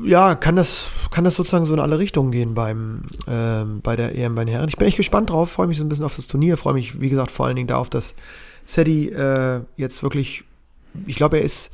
[0.03, 4.15] ja, kann das, kann das sozusagen so in alle Richtungen gehen beim, ähm, bei der
[4.15, 4.69] EM bei den Herren.
[4.69, 7.01] Ich bin echt gespannt drauf, freue mich so ein bisschen auf das Turnier, freue mich,
[7.01, 8.13] wie gesagt, vor allen Dingen darauf, dass
[8.69, 10.43] Sadie äh, jetzt wirklich,
[11.07, 11.71] ich glaube, er ist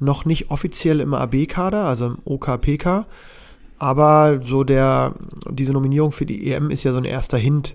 [0.00, 3.06] noch nicht offiziell im AB-Kader, also im OKPK,
[3.78, 5.14] aber so der,
[5.50, 7.74] diese Nominierung für die EM ist ja so ein erster Hint.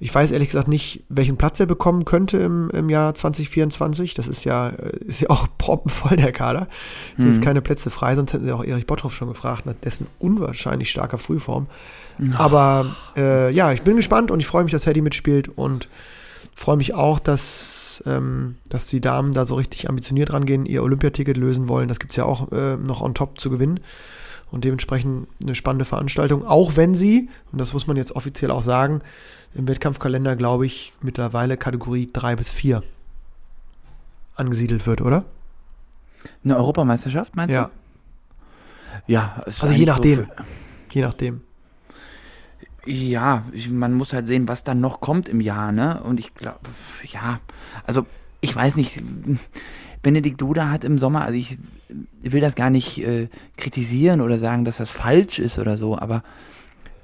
[0.00, 4.14] Ich weiß ehrlich gesagt nicht, welchen Platz er bekommen könnte im, im Jahr 2024.
[4.14, 6.66] Das ist ja, äh, ist ja auch proppenvoll, der Kader.
[7.16, 7.40] Es sind Mhm.
[7.40, 11.18] keine Plätze frei, sonst hätten sie auch Erich Botthoff schon gefragt, nach dessen unwahrscheinlich starker
[11.18, 11.68] Frühform.
[12.36, 15.88] Aber äh, ja, ich bin gespannt und ich freue mich, dass Hedy mitspielt und
[16.54, 17.71] freue mich auch, dass,
[18.06, 21.88] ähm, dass die Damen da so richtig ambitioniert rangehen, ihr Olympiaticket lösen wollen.
[21.88, 23.80] Das gibt es ja auch äh, noch on top zu gewinnen.
[24.50, 28.62] Und dementsprechend eine spannende Veranstaltung, auch wenn sie, und das muss man jetzt offiziell auch
[28.62, 29.00] sagen,
[29.54, 32.82] im Wettkampfkalender, glaube ich, mittlerweile Kategorie 3 bis 4
[34.36, 35.24] angesiedelt wird, oder?
[36.44, 37.70] Eine Europameisterschaft, meinst Ja,
[39.06, 39.12] du?
[39.12, 39.42] Ja.
[39.46, 40.18] ist also je so nachdem.
[40.26, 40.28] für-
[40.92, 41.40] Je nachdem.
[42.84, 46.02] Ja, ich, man muss halt sehen, was dann noch kommt im Jahr, ne?
[46.02, 46.58] Und ich glaube,
[47.04, 47.40] ja,
[47.86, 48.06] also
[48.40, 49.02] ich weiß nicht,
[50.02, 51.58] Benedikt Duda hat im Sommer, also ich
[52.22, 56.24] will das gar nicht äh, kritisieren oder sagen, dass das falsch ist oder so, aber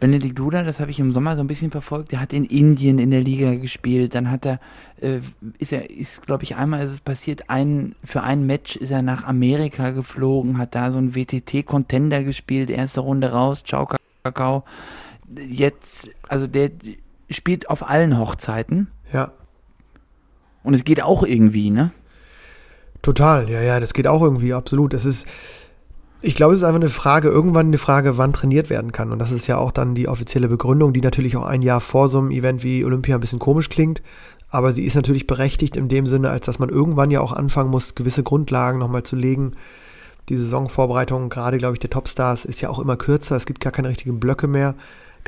[0.01, 2.99] Benedikt Duda, das habe ich im Sommer so ein bisschen verfolgt, der hat in Indien
[2.99, 4.61] in der Liga gespielt, dann hat er,
[5.01, 5.21] äh,
[5.59, 9.03] ist er, ist glaube ich einmal ist es passiert, ein, für ein Match ist er
[9.03, 13.89] nach Amerika geflogen, hat da so ein WTT-Contender gespielt, erste Runde raus, ciao
[14.25, 14.65] Kakao.
[15.37, 16.71] Jetzt, also der
[17.31, 19.33] spielt auf allen Hochzeiten Ja,
[20.63, 21.93] und es geht auch irgendwie, ne?
[23.03, 23.49] total.
[23.49, 24.93] Ja, ja, das geht auch irgendwie, absolut.
[24.93, 25.27] Das ist,
[26.21, 29.13] ich glaube, es ist einfach eine Frage, irgendwann eine Frage, wann trainiert werden kann.
[29.13, 32.09] Und das ist ja auch dann die offizielle Begründung, die natürlich auch ein Jahr vor
[32.09, 34.03] so einem Event wie Olympia ein bisschen komisch klingt.
[34.51, 37.71] Aber sie ist natürlich berechtigt in dem Sinne, als dass man irgendwann ja auch anfangen
[37.71, 39.53] muss, gewisse Grundlagen nochmal zu legen.
[40.29, 43.37] Die Saisonvorbereitung, gerade glaube ich, der Topstars, ist ja auch immer kürzer.
[43.37, 44.75] Es gibt gar keine richtigen Blöcke mehr,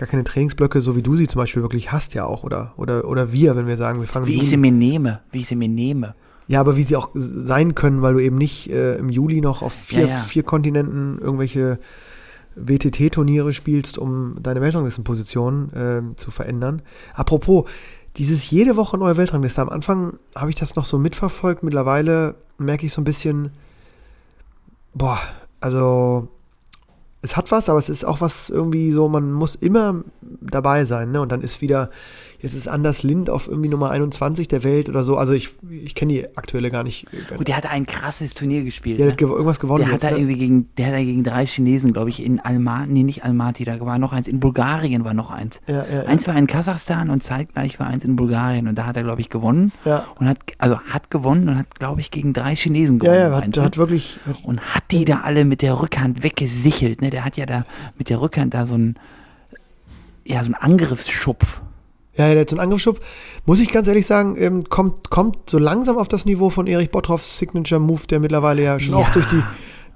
[0.01, 2.43] gar keine Trainingsblöcke, so wie du sie zum Beispiel wirklich hast ja auch.
[2.43, 5.41] Oder, oder, oder wir, wenn wir sagen, wir fangen Wie ich sie mir nehme, wie
[5.41, 6.15] ich sie mir nehme.
[6.49, 9.61] ja, aber wie sie auch sein können, weil du eben nicht äh, im Juli noch
[9.63, 10.21] auf vier, Ja, ja.
[10.23, 11.79] vier Kontinenten irgendwelche
[12.57, 16.83] WTT-Turniere spielst, um deine Weltranglistenposition äh, zu verändern.
[17.15, 17.67] Apropos,
[18.17, 19.61] dieses jede Woche neue Weltrangliste.
[19.63, 21.63] Am Anfang habe ich das noch so mitverfolgt.
[21.63, 23.53] Mittlerweile merke ich so ein bisschen,
[24.95, 25.21] boah,
[25.61, 26.29] also
[27.23, 30.03] es hat was, aber es ist auch was irgendwie so, man muss immer
[30.41, 31.21] dabei sein, ne?
[31.21, 31.91] Und dann ist wieder,
[32.43, 35.17] jetzt ist Anders Lind auf irgendwie Nummer 21 der Welt oder so.
[35.17, 37.07] Also ich, ich kenne die aktuelle gar nicht.
[37.37, 38.99] Gut, der hat ein krasses Turnier gespielt.
[38.99, 39.13] Der ne?
[39.13, 39.85] hat gew- irgendwas gewonnen.
[39.85, 40.17] Der hat jetzt, da ne?
[40.19, 43.65] irgendwie gegen, der hat da gegen drei Chinesen, glaube ich, in Almaty, nee, nicht Almaty,
[43.65, 45.61] da war noch eins, in Bulgarien war noch eins.
[45.67, 46.03] Ja, ja, ja.
[46.05, 49.21] Eins war in Kasachstan und zeitgleich war eins in Bulgarien und da hat er, glaube
[49.21, 50.07] ich, gewonnen Ja.
[50.19, 53.31] und hat, also hat gewonnen und hat, glaube ich, gegen drei Chinesen Ja, gewonnen.
[53.33, 53.63] ja, hat, Einzel.
[53.65, 54.19] hat wirklich.
[54.27, 57.11] Hat, und hat die da alle mit der Rückhand weggesichelt, ne?
[57.11, 57.65] Der hat ja da
[57.99, 58.97] mit der Rückhand da so ein,
[60.25, 61.61] ja, so ein Angriffsschupf.
[62.21, 63.01] Ja, ja, der hat so einen Angriffsschub.
[63.47, 66.91] Muss ich ganz ehrlich sagen, ähm, kommt, kommt so langsam auf das Niveau von Erich
[66.91, 69.13] Botthoffs Signature Move, der mittlerweile ja schon auch Ja.
[69.15, 69.43] durch die,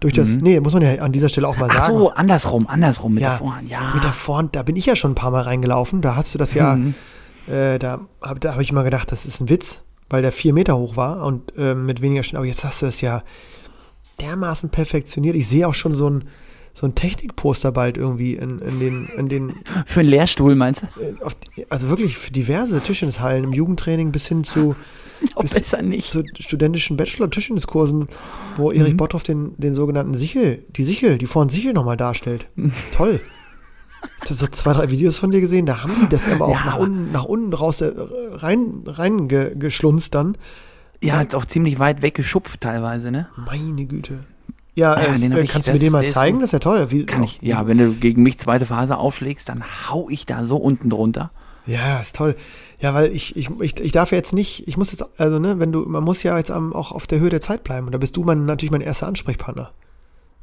[0.01, 1.99] durch das, nee, muss man ja an dieser Stelle auch mal Ach sagen.
[1.99, 3.93] so, andersrum, andersrum mit ja, der Vorhand, ja.
[3.95, 6.01] Mit der Vorhand, da bin ich ja schon ein paar Mal reingelaufen.
[6.03, 6.95] Da hast du das ja, Mhm.
[7.47, 10.53] äh, da habe da hab ich immer gedacht, das ist ein Witz, weil der vier
[10.53, 12.37] Meter hoch war und ähm, mit weniger Schnitt.
[12.37, 13.23] Aber jetzt hast du das ja
[14.21, 15.37] dermaßen perfektioniert.
[15.37, 16.25] Ich sehe auch schon so ein,
[16.75, 19.53] so ein Technikposter bald irgendwie in, in den, in den
[19.87, 20.87] Für einen Lehrstuhl, meinst du?
[21.01, 21.15] äh,
[21.57, 24.75] die- also wirklich für diverse Tischtennishallen im Jugendtraining bis hin zu,
[25.37, 26.11] Noch Bis- besser nicht.
[26.11, 28.09] zu studentischen Bachelor-Tischtenniskursen,
[28.57, 32.47] wo Erich Botthoff den, den sogenannten Sichel, die Sichel, die Vorhand Sichel nochmal darstellt.
[32.93, 33.21] Toll.
[34.23, 36.51] Ich habe so zwei, drei Videos von dir gesehen, da haben die das aber auch
[36.59, 37.93] Ja, nach unten, nach unten raus äh,
[38.33, 40.37] rein, rein ge, geschlunzt dann.
[41.03, 43.29] Ja, hat auch ziemlich weit weggeschupft teilweise, ne?
[43.47, 44.25] Meine Güte.
[44.77, 46.41] Ja, Ah ja, äh, äh, ich- kannst du mir den mal zeigen?
[46.41, 46.91] Das ist ja toll.
[46.91, 47.39] Wie, Kann ich.
[47.43, 51.31] Ja, wenn du gegen mich zweite Phase aufschlägst, dann hau ich da so unten drunter.
[51.67, 52.35] Ja, ist toll.
[52.81, 55.73] Ja, weil ich, ich, ich, ich darf jetzt nicht, ich muss jetzt, also ne, wenn
[55.73, 57.87] du, man muss ja jetzt am, auch auf der Höhe der Zeit bleiben.
[57.87, 59.71] Und da bist du mein, natürlich mein erster Ansprechpartner.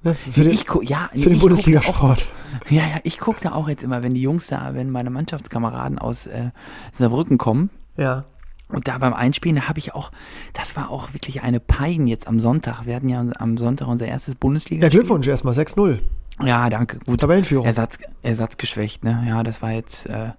[0.03, 2.27] Ne, für den, ich ja, für den Bundesligasport.
[2.69, 5.99] Ja, ja, ich gucke da auch jetzt immer, wenn die Jungs da, wenn meine Mannschaftskameraden
[5.99, 6.49] aus äh,
[6.93, 7.69] Saarbrücken kommen.
[7.97, 8.23] Ja.
[8.71, 10.12] Und da beim Einspielen, da habe ich auch,
[10.53, 12.86] das war auch wirklich eine Pein jetzt am Sonntag.
[12.86, 14.84] Wir hatten ja am Sonntag unser erstes Bundesliga.
[14.84, 15.99] Ja, Glückwunsch erstmal, 6-0.
[16.43, 16.99] Ja, danke.
[17.05, 17.19] Gut.
[17.21, 17.65] Tabellenführung.
[17.65, 19.23] Ersatz, ersatzgeschwächt, ne?
[19.27, 20.29] Ja, das war jetzt äh,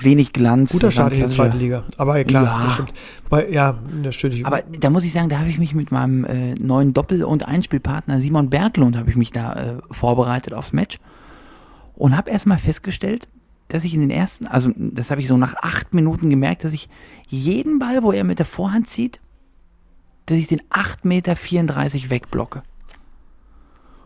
[0.00, 0.72] wenig Glanz.
[0.72, 1.84] Guter Start in der zweiten Liga.
[1.96, 2.64] Aber ja, klar, Ja.
[2.64, 2.92] das stimmt.
[3.28, 4.44] Weil, ja, das stimmt.
[4.44, 7.46] Aber da muss ich sagen, da habe ich mich mit meinem äh, neuen Doppel- und
[7.46, 10.98] Einspielpartner Simon Berglund habe ich mich da äh, vorbereitet aufs Match
[11.94, 13.28] und habe erstmal festgestellt,
[13.68, 16.72] dass ich in den ersten, also das habe ich so nach acht Minuten gemerkt, dass
[16.72, 16.88] ich
[17.26, 19.20] jeden Ball, wo er mit der Vorhand zieht,
[20.26, 22.62] dass ich den 8,34 Meter wegblocke.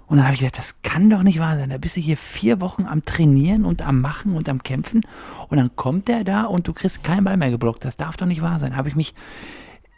[0.06, 1.70] Und dann habe ich gedacht, das kann doch nicht wahr sein.
[1.70, 5.00] Da bist du hier vier Wochen am Trainieren und am Machen und am Kämpfen.
[5.48, 7.84] Und dann kommt der da und du kriegst keinen Ball mehr geblockt.
[7.84, 8.76] Das darf doch nicht wahr sein.
[8.76, 9.14] Habe ich mich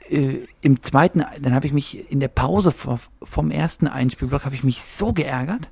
[0.08, 2.72] äh, im zweiten, dann habe ich mich in der Pause
[3.22, 5.68] vom ersten Einspielblock, habe ich mich so geärgert.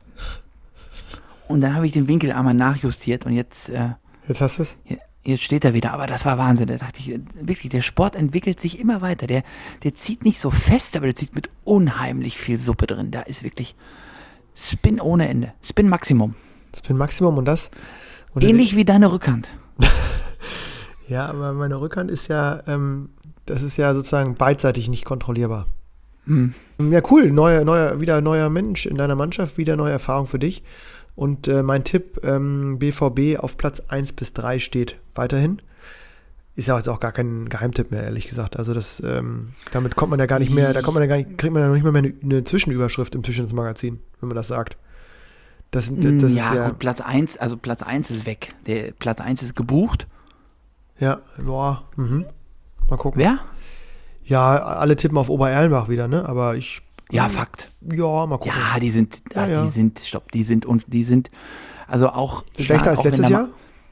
[1.49, 3.91] Und dann habe ich den Winkel einmal nachjustiert und jetzt, äh,
[4.29, 4.77] Jetzt hast du es?
[5.25, 5.93] jetzt steht er wieder.
[5.93, 6.67] Aber das war Wahnsinn.
[6.69, 9.27] Da dachte ich, äh, wirklich, der Sport entwickelt sich immer weiter.
[9.27, 9.43] Der,
[9.83, 13.11] der zieht nicht so fest, aber der zieht mit unheimlich viel Suppe drin.
[13.11, 13.75] Da ist wirklich
[14.55, 15.53] Spin ohne Ende.
[15.63, 16.35] Spin Maximum.
[16.73, 17.71] Das bin Maximum und das.
[18.33, 19.51] Und Ähnlich wie deine Rückhand.
[21.09, 23.11] Ja, aber meine Rückhand ist ja, ähm,
[23.45, 25.67] das ist ja sozusagen beidseitig nicht kontrollierbar.
[26.25, 26.55] Hm.
[26.91, 27.31] Ja, cool.
[27.31, 30.63] Neuer, neuer, wieder neuer Mensch in deiner Mannschaft, wieder neue Erfahrung für dich.
[31.15, 35.61] Und äh, mein Tipp, ähm, BVB auf Platz 1 bis 3 steht weiterhin.
[36.55, 38.59] Ist ja jetzt auch gar kein Geheimtipp mehr, ehrlich gesagt.
[38.59, 41.17] Also das, ähm, damit kommt man ja gar nicht mehr, da kommt man ja gar
[41.17, 44.37] nicht, kriegt man ja noch nicht mal mehr eine, eine Zwischenüberschrift im Zwischenmagazin, wenn man
[44.37, 44.77] das sagt.
[45.71, 48.55] Das, das, das ja, ist ja, gut, Platz 1, also Platz 1 ist weg.
[48.67, 50.07] Der Platz 1 ist gebucht.
[50.99, 52.27] ja, boah, mhm.
[52.91, 53.19] Mal gucken.
[53.19, 53.39] Wer?
[54.25, 56.29] Ja, alle tippen auf Obererlenbach wieder, ne?
[56.29, 57.71] Aber ich, Ja, Fakt.
[57.93, 58.53] ja, mal gucken.
[58.73, 59.63] Ja, die sind, Ja, ah, ja.
[59.65, 61.31] die sind, stopp, die sind und die sind,
[61.87, 63.49] also auch Schlechter als auch letztes Jahr,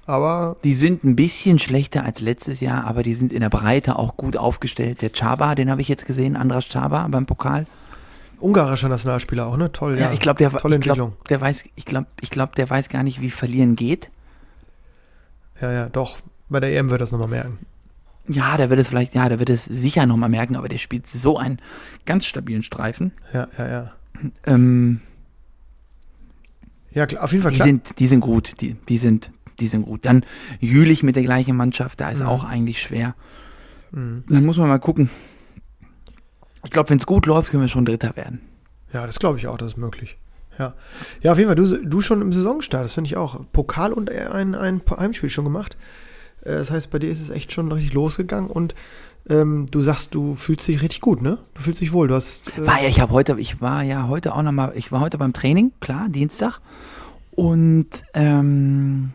[0.06, 3.96] aber Die sind ein bisschen schlechter als letztes Jahr, aber die sind in der Breite
[3.96, 5.02] auch gut aufgestellt.
[5.02, 7.66] Der Chaba, den habe ich jetzt gesehen, Andras Chaba beim Pokal.
[8.40, 9.70] ungarischer Nationalspieler auch, ne?
[9.70, 10.06] Toll, ja.
[10.06, 12.88] Ja, ich glaube, der, Tolle ich glaub, der weiß, ich glaube, ich glaub, der weiß
[12.88, 14.10] gar nicht, wie verlieren geht.
[15.60, 16.18] Ja, ja, doch.
[16.48, 17.58] Bei der EM wird das nochmal merken.
[18.28, 21.06] Ja, der wird es vielleicht, ja, der wird es sicher nochmal merken, aber der spielt
[21.06, 21.58] so einen
[22.06, 23.12] ganz stabilen Streifen.
[23.32, 23.92] Ja, ja, ja.
[24.46, 25.00] Ähm,
[26.92, 27.66] Ja, klar, auf jeden Fall die klar.
[27.68, 30.04] sind, die sind gut, die, die sind, die sind gut.
[30.06, 30.24] Dann
[30.60, 32.26] Jülich mit der gleichen Mannschaft, da ist Mhm.
[32.26, 33.14] auch eigentlich schwer.
[33.92, 34.24] Mhm.
[34.28, 35.10] Dann muss man mal gucken.
[36.64, 38.40] Ich glaube, wenn es gut läuft, können wir schon Dritter werden.
[38.92, 40.18] Ja, das glaube ich auch, das ist möglich.
[40.58, 40.74] Ja.
[41.22, 43.40] Ja, auf jeden Fall, du, du schon im Saisonstart, das finde ich auch.
[43.52, 45.76] Pokal und ein, ein Heimspiel schon gemacht.
[46.42, 48.74] Äh, Das heißt, bei dir ist es echt schon richtig losgegangen und
[49.28, 51.38] ähm, du sagst, du fühlst dich richtig gut, ne?
[51.54, 52.08] Du fühlst dich wohl.
[52.08, 52.56] Du hast.
[52.58, 55.18] Äh, War ja, ich habe heute, ich war ja heute auch nochmal, ich war heute
[55.18, 56.60] beim Training, klar, Dienstag.
[57.32, 59.12] Und ähm,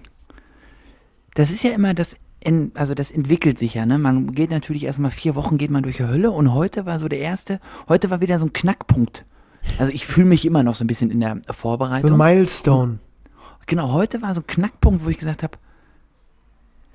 [1.34, 3.98] das ist ja immer das, in, also das entwickelt sich ja, ne?
[3.98, 7.08] Man geht natürlich erstmal vier Wochen geht man durch die Hölle und heute war so
[7.08, 7.60] der erste,
[7.90, 9.26] heute war wieder so ein Knackpunkt.
[9.80, 12.12] Also ich fühle mich immer noch so ein bisschen in der so Vorbereitung.
[12.12, 13.00] ein Milestone.
[13.66, 15.58] Genau, heute war so ein Knackpunkt, wo ich gesagt habe,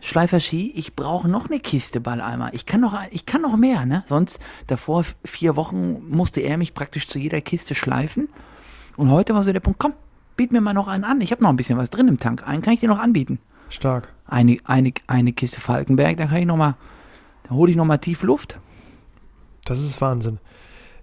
[0.00, 2.54] Schleifer Ski, ich brauche noch eine Kiste Balleimer.
[2.54, 4.04] Ich kann noch, ich kann noch mehr, ne?
[4.08, 8.28] Sonst davor vier Wochen musste er mich praktisch zu jeder Kiste schleifen.
[8.96, 9.92] Und heute war so der Punkt, komm,
[10.36, 11.20] biet mir mal noch einen an.
[11.20, 12.46] Ich habe noch ein bisschen was drin im Tank.
[12.46, 13.38] Einen kann ich dir noch anbieten.
[13.68, 14.08] Stark.
[14.26, 16.76] Eine, eine, eine Kiste Falkenberg, dann kann ich noch mal,
[17.44, 18.58] dann hole ich noch mal tief Luft.
[19.64, 20.38] Das ist Wahnsinn.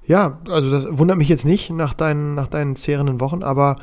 [0.05, 3.75] Ja, also das wundert mich jetzt nicht nach deinen, nach deinen zehrenden Wochen, aber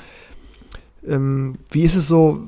[1.06, 2.40] ähm, wie ist es so?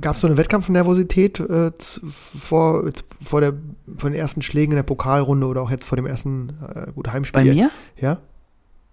[0.00, 2.90] Gab es so eine Wettkampfnervosität äh, vor,
[3.22, 3.54] vor, der,
[3.96, 7.12] vor den ersten Schlägen in der Pokalrunde oder auch jetzt vor dem ersten äh, gut,
[7.12, 7.44] Heimspiel?
[7.44, 7.70] Bei mir?
[7.96, 8.18] Ja?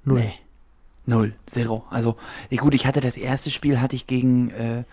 [0.04, 0.20] Null.
[0.20, 0.34] Nee.
[1.06, 1.86] Null, zero.
[1.90, 2.18] Also,
[2.58, 4.84] gut, ich hatte das erste Spiel, hatte ich gegen, äh,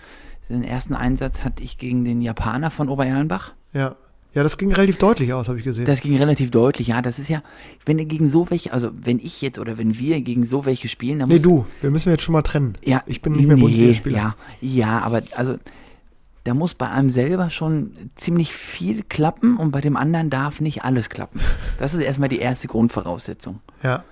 [0.49, 3.53] den ersten Einsatz hatte ich gegen den Japaner von Obererlenbach.
[3.73, 3.97] Ja.
[4.35, 5.85] Ja, das ging relativ deutlich aus, habe ich gesehen.
[5.85, 7.01] Das ging relativ deutlich, ja.
[7.03, 7.43] Das ist ja,
[7.87, 10.89] wenn du gegen so welche, also wenn ich jetzt oder wenn wir gegen so welche
[10.89, 12.77] spielen, dann nee, muss du, wir müssen jetzt schon mal trennen.
[12.85, 14.17] Ja, Ich bin nicht mehr nee, Bundesligaspieler.
[14.17, 15.57] Ja, ja, aber also
[16.43, 20.85] da muss bei einem selber schon ziemlich viel klappen und bei dem anderen darf nicht
[20.85, 21.41] alles klappen.
[21.79, 23.61] Das ist erstmal die erste Grundvoraussetzung.
[23.83, 24.03] Ja.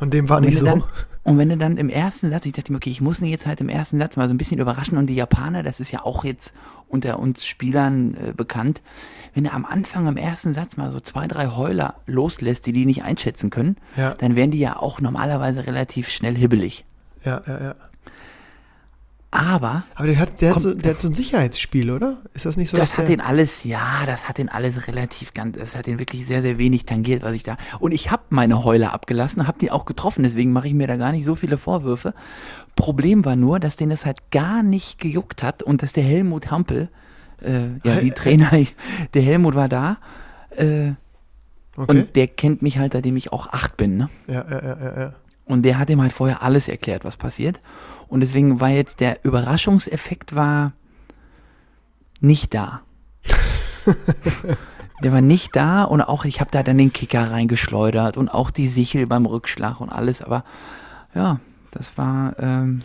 [0.00, 0.64] Und dem war Und nicht so.
[0.64, 0.82] dann,
[1.30, 3.46] und wenn du dann im ersten Satz, ich dachte mir, okay, ich muss ihn jetzt
[3.46, 6.04] halt im ersten Satz mal so ein bisschen überraschen und die Japaner, das ist ja
[6.04, 6.52] auch jetzt
[6.88, 8.82] unter uns Spielern äh, bekannt,
[9.34, 12.84] wenn er am Anfang im ersten Satz mal so zwei, drei Heuler loslässt, die die
[12.84, 14.14] nicht einschätzen können, Ja.
[14.14, 16.84] dann werden die ja auch normalerweise relativ schnell hibbelig.
[17.24, 17.74] Ja, ja, ja.
[19.32, 20.62] Aber Aber der hat, der, hat Komm.
[20.62, 22.18] so, der hat so ein Sicherheitsspiel, oder?
[22.34, 22.76] Ist das nicht so?
[22.76, 26.26] das hat den alles, ja, das hat den alles relativ ganz, das hat den wirklich
[26.26, 27.56] sehr, sehr wenig tangiert, was ich da.
[27.78, 30.96] Und ich habe meine Heuler abgelassen, habe die auch getroffen, deswegen mache ich mir da
[30.96, 32.12] gar nicht so viele Vorwürfe.
[32.74, 36.50] Problem war nur, dass den das halt gar nicht gejuckt hat und dass der Helmut
[36.50, 36.88] Hampel,
[37.40, 38.50] äh, ja, die Trainer,
[39.14, 39.98] der Helmut war da
[40.56, 40.92] äh,
[41.76, 41.90] okay.
[42.00, 44.08] und der kennt mich halt, seitdem ich auch acht bin, ne?
[44.26, 45.12] ja, ja, ja, ja, ja.
[45.50, 47.60] Und der hat ihm halt vorher alles erklärt, was passiert.
[48.08, 50.72] Und deswegen war jetzt der Überraschungseffekt war
[52.20, 52.82] nicht da.
[55.02, 58.50] der war nicht da und auch ich habe da dann den Kicker reingeschleudert und auch
[58.50, 60.22] die Sichel beim Rückschlag und alles.
[60.22, 60.44] Aber
[61.14, 62.80] ja, das war, ähm,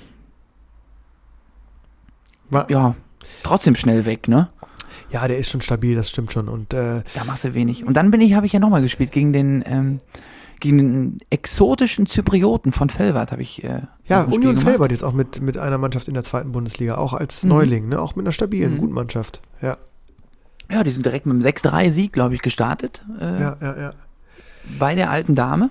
[2.49, 2.95] War- ja
[3.43, 4.49] trotzdem schnell weg, ne?
[5.11, 6.47] Ja, der ist schon stabil, das stimmt schon.
[6.49, 7.83] Und äh, Da machst du wenig.
[7.85, 9.99] Und dann bin ich, habe ich ja nochmal gespielt gegen den, ähm,
[10.59, 13.63] gegen den exotischen Zyprioten von Felbert habe ich.
[13.63, 14.57] Äh, ja, Union.
[14.57, 17.49] Felbert jetzt auch mit, mit einer Mannschaft in der zweiten Bundesliga, auch als Mhm.
[17.49, 17.99] Neuling, ne?
[18.01, 18.77] auch mit einer stabilen, Mhm.
[18.79, 19.41] guten Mannschaft.
[19.61, 19.77] Ja,
[20.71, 23.03] Ja, die sind direkt mit einem 6-3-Sieg, glaube ich, gestartet.
[23.19, 23.93] Äh, ja, ja, ja.
[24.79, 25.69] Bei der alten Dame.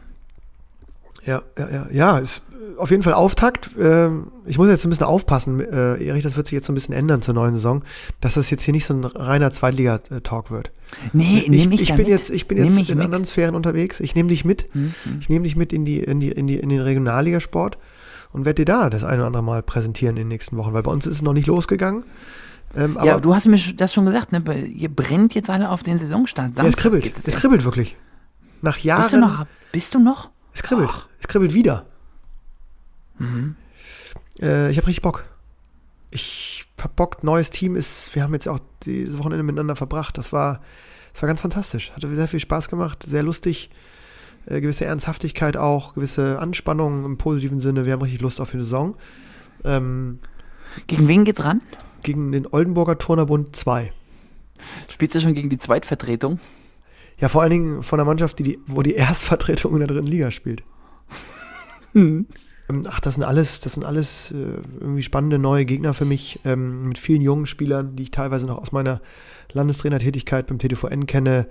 [1.25, 2.42] Ja, ja, ja, ja, ist
[2.79, 3.70] auf jeden Fall Auftakt.
[3.79, 6.74] Ähm, ich muss jetzt ein bisschen aufpassen, äh, Erich, das wird sich jetzt so ein
[6.74, 7.83] bisschen ändern zur neuen Saison,
[8.20, 10.70] dass das jetzt hier nicht so ein reiner Zweitliga-Talk wird.
[11.12, 12.09] Nee, ich, nimm mich ich bin mit.
[12.09, 13.05] jetzt, ich bin Nimm jetzt in mit.
[13.05, 14.00] anderen Sphären unterwegs.
[14.00, 14.66] Ich nehme dich mit.
[14.72, 15.16] Hm, hm.
[15.20, 17.79] Ich nehme dich mit in die, in die, in die, in den Regionalligasport
[18.33, 20.83] und werde dir da das eine oder andere Mal präsentieren in den nächsten Wochen, weil
[20.83, 22.05] bei uns ist es noch nicht losgegangen.
[22.77, 24.42] Ähm, aber ja, du hast mir das schon gesagt, ne?
[24.66, 26.57] Ihr brennt jetzt alle auf den Saisonstart.
[26.57, 27.11] ja, es kribbelt.
[27.24, 27.96] Es kribbelt wirklich.
[28.62, 29.03] Nach Jahren.
[29.03, 29.46] Bist du noch?
[29.72, 30.31] Bist du noch?
[30.53, 30.88] Es kribbelt.
[30.92, 31.07] Ach.
[31.20, 31.87] Es kribbelt wieder.
[33.18, 33.57] Mhm.
[34.40, 35.24] Äh, ich habe richtig Bock.
[36.11, 40.18] Ich hab Bock, neues Team ist, wir haben jetzt auch dieses Wochenende miteinander verbracht.
[40.18, 40.61] Das war,
[41.12, 41.92] das war ganz fantastisch.
[41.92, 43.70] Hatte sehr viel Spaß gemacht, sehr lustig.
[44.46, 47.87] Äh, gewisse Ernsthaftigkeit auch, gewisse Anspannung im positiven Sinne.
[47.87, 48.96] Wir haben richtig Lust auf die Saison.
[49.64, 50.18] Ähm,
[50.87, 51.61] Gegen wen geht's ran?
[52.05, 53.90] gegen den Oldenburger Turnerbund 2.
[54.88, 56.38] Spielst du schon gegen die Zweitvertretung?
[57.18, 60.07] Ja, vor allen Dingen von einer Mannschaft, die, die, wo die Erstvertretung in der dritten
[60.07, 60.62] Liga spielt.
[61.92, 62.27] Mhm.
[62.68, 66.40] Ähm, Ach, das sind alles, das sind alles äh, irgendwie spannende neue Gegner für mich,
[66.44, 69.00] ähm, mit vielen jungen Spielern, die ich teilweise noch aus meiner
[69.53, 71.46] Landestrainertätigkeit beim TDVN kenne.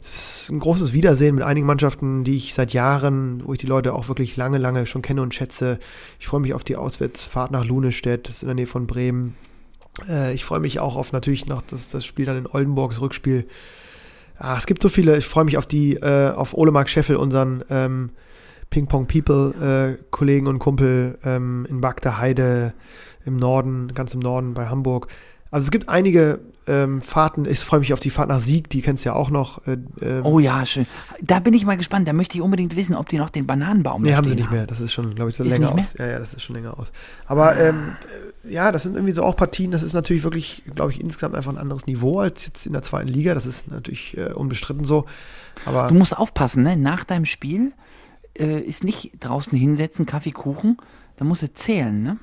[0.00, 3.66] Es ist ein großes Wiedersehen mit einigen Mannschaften, die ich seit Jahren, wo ich die
[3.66, 5.78] Leute auch wirklich lange, lange schon kenne und schätze.
[6.20, 9.34] Ich freue mich auf die Auswärtsfahrt nach Lunestedt, das ist in der Nähe von Bremen.
[10.08, 13.00] Äh, ich freue mich auch auf natürlich noch das, das Spiel dann in Oldenburg, das
[13.00, 13.46] Rückspiel.
[14.36, 17.16] Ah, es gibt so viele, ich freue mich auf die, äh, auf Ole Mark Scheffel,
[17.16, 18.10] unseren ähm,
[18.70, 22.74] Ping Pong People äh, Kollegen und Kumpel ähm, in Bagda Heide
[23.24, 25.08] im Norden, ganz im Norden bei Hamburg.
[25.50, 27.46] Also es gibt einige ähm, Fahrten.
[27.46, 29.66] Ich freue mich auf die Fahrt nach Sieg, die kennst du ja auch noch.
[29.66, 30.86] Äh, ähm, Oh ja, schön.
[31.22, 32.06] Da bin ich mal gespannt.
[32.06, 34.66] Da möchte ich unbedingt wissen, ob die noch den Bananenbaum Nee, haben sie nicht mehr.
[34.66, 35.94] Das ist schon, glaube ich, so Ist länger aus.
[35.98, 36.92] Ja, ja, das ist schon länger aus.
[37.26, 37.92] Aber ähm,
[38.44, 39.70] äh, ja, das sind irgendwie so auch Partien.
[39.70, 42.82] Das ist natürlich wirklich, glaube ich, insgesamt einfach ein anderes Niveau als jetzt in der
[42.82, 43.32] zweiten Liga.
[43.32, 45.06] Das ist natürlich äh, unbestritten so.
[45.64, 46.76] Aber Du musst aufpassen, ne?
[46.76, 47.72] Nach deinem Spiel
[48.38, 50.76] äh, ist nicht draußen hinsetzen, Kaffee, Kuchen.
[51.16, 52.16] Da musst du zählen, ne?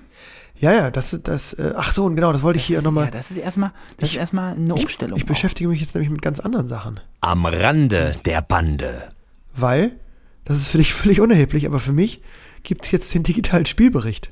[0.57, 3.05] ja, ja, das, das, äh, ach so, und genau, das wollte ich hier ist, nochmal.
[3.05, 5.17] Ja, das ist erstmal, das ist erstmal eine Umstellung.
[5.17, 7.01] Ich beschäftige mich jetzt nämlich mit ganz anderen Sachen.
[7.19, 9.09] Am Rande der Bande.
[9.53, 9.97] Weil,
[10.45, 12.21] das ist für dich völlig unerheblich, aber für mich
[12.63, 14.29] gibt es jetzt den digitalen Spielbericht.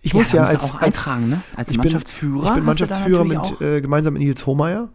[0.00, 1.42] Ich Ja, muss ja als, auch als eintragen, ne?
[1.56, 2.36] Als ich bin- Mannschaftsführer.
[2.44, 4.88] ich bin du da Mannschaftsführer mit auch- äh, gemeinsam mit Nils Hohmeier.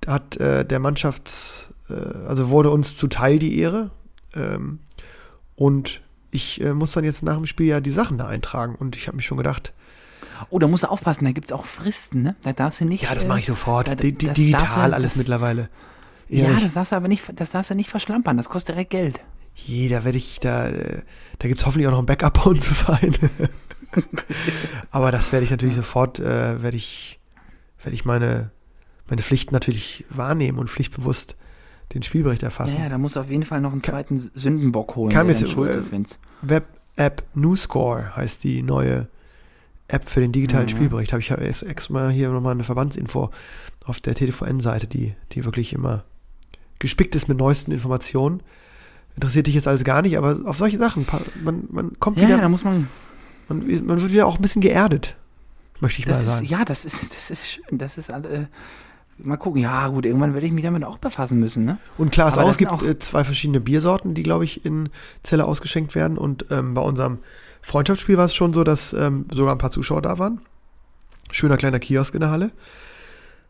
[0.00, 1.71] Da hat äh, der Mannschafts,
[2.26, 3.90] also wurde uns zuteil die Ehre.
[4.34, 4.78] Ähm,
[5.56, 6.00] und
[6.30, 8.74] ich äh, muss dann jetzt nach dem Spiel ja die Sachen da eintragen.
[8.74, 9.72] Und ich habe mich schon gedacht,
[10.50, 12.34] Oh, da musst du aufpassen, da gibt es auch Fristen, ne?
[12.42, 13.04] Da darfst du nicht.
[13.04, 13.86] ja, das äh, mache ich sofort.
[13.86, 15.68] da- Di digital du- alles das- mittlerweile.
[16.28, 18.36] Ja, Erich, das darfst du aber nicht, das darfst du nicht verschlampern.
[18.38, 19.20] Das kostet direkt Geld.
[19.54, 21.02] Jeder werde ich da, äh,
[21.38, 23.14] da gibt es hoffentlich auch noch ein Backup bei uns zu Verein.
[24.90, 27.20] Aber das werde ich natürlich sofort, äh, werde ich,
[27.82, 28.50] werde ich meine,
[29.08, 31.36] meine Pflichten natürlich wahrnehmen und pflichtbewusst
[31.94, 32.76] den Spielbericht erfassen.
[32.76, 35.36] Ja, ja, da musst du auf jeden Fall noch einen zweiten Sündenbock holen, Kam der
[35.36, 36.18] jetzt, schuld äh, ist, wenn's.
[36.42, 39.08] Web-App NewsScore heißt die neue
[39.88, 40.70] App für den digitalen Mhm.
[40.70, 41.12] Spielbericht.
[41.12, 43.30] Habe ich ja erst extra hier nochmal eine Verbandsinfo
[43.84, 46.04] auf der TVN-Seite, die, die wirklich immer
[46.78, 48.42] gespickt ist mit neuesten Informationen.
[49.14, 51.06] Interessiert dich jetzt alles gar nicht, aber auf solche Sachen,
[51.44, 52.88] man, man kommt Ja, wieder, ja, da muss man.
[53.48, 55.14] man, man wird wieder auch ein bisschen geerdet,
[55.80, 56.46] möchte ich Das mal ist, sagen.
[56.46, 57.76] ja, das ist, das ist schön.
[57.78, 58.28] Das ist alle.
[58.28, 58.46] Äh,
[59.18, 59.60] mal gucken.
[59.60, 61.78] Ja, gut, irgendwann werde ich mich damit auch befassen müssen, ne?
[61.98, 64.88] Und klar ist auch, es gibt auch- äh, zwei verschiedene Biersorten, die, glaube ich, in
[65.22, 66.18] Zelle ausgeschenkt werden.
[66.18, 67.18] Und ähm, bei unserem
[67.60, 70.40] Freundschaftsspiel war es schon so, dass ähm, sogar ein paar Zuschauer da waren.
[71.30, 72.50] Schöner kleiner Kiosk in der Halle.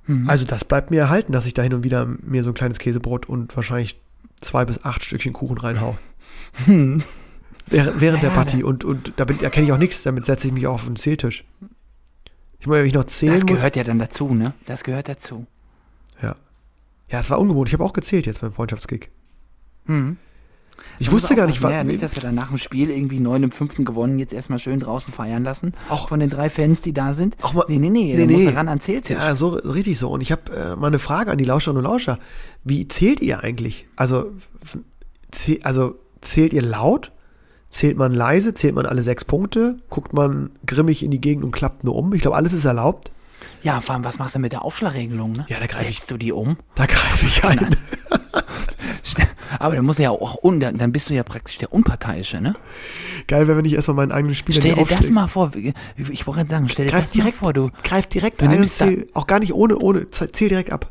[0.06, 0.28] Mhm.
[0.28, 2.78] Also das bleibt mir erhalten, dass ich da hin und wieder mir so ein kleines
[2.78, 4.00] Käsebrot und wahrscheinlich
[4.40, 5.96] zwei bis acht Stückchen Kuchen reinhau.
[6.66, 7.02] Hm.
[7.68, 8.64] Während, während Ja, der Partie.
[8.64, 10.96] Und, und da, da kenne ich auch nichts, damit setze ich mich auch auf den
[10.96, 11.44] Zähltisch.
[12.62, 13.56] Ich meine, wenn ich noch zählen Das muss.
[13.56, 14.54] gehört ja dann dazu, ne?
[14.66, 15.46] Das gehört dazu.
[16.22, 16.36] Ja.
[17.10, 17.68] Ja, es war ungewohnt.
[17.68, 19.10] Ich habe auch gezählt jetzt beim Freundschaftskick.
[19.86, 20.16] Mhm.
[21.00, 22.58] Ich Da musst wusste gar nicht, aufpassen, wa- ja, nicht, dass wir dann nach dem
[22.58, 25.74] Spiel irgendwie neun im fünften gewonnen, jetzt erstmal schön draußen feiern lassen.
[25.88, 27.36] Auch- von den drei Fans, die da sind.
[27.42, 28.32] Auch mal- nee, nee, nee, Nee, nee.
[28.34, 29.16] musst du ran an Zähltisch.
[29.16, 30.08] Ja, so richtig so.
[30.10, 32.20] Und ich habe äh, mal eine Frage an die Lauscherinnen und Lauscher.
[32.62, 33.86] Wie zählt ihr eigentlich?
[33.96, 34.30] Also,
[35.64, 37.10] also zählt ihr laut?
[37.72, 38.52] Zählt man leise?
[38.52, 39.78] Zählt man alle sechs Punkte?
[39.88, 42.12] Guckt man grimmig in die Gegend und klappt nur um?
[42.12, 43.10] Ich glaube, alles ist erlaubt.
[43.62, 45.46] Ja, vor allem, was machst du mit der Aufschlagregelung, ne?
[45.48, 46.58] Ja, da greife ich- Setzt du die um?
[46.74, 47.74] Da greife ich ein.
[49.58, 52.40] Aber dann musst du ja auch, un, dann dann bist du ja praktisch der Unparteiische,
[52.40, 52.54] ne?
[53.28, 55.12] Geil wäre, wenn ich erstmal meinen eigenen Spieler Stell dir das aufschläge.
[55.12, 58.40] mal vor, ich wollte gerade sagen, stell dir Greif das direkt vor, du Greif direkt
[58.40, 60.90] Du ein zähl, auch gar nicht ohne, ohne, zähl direkt ab.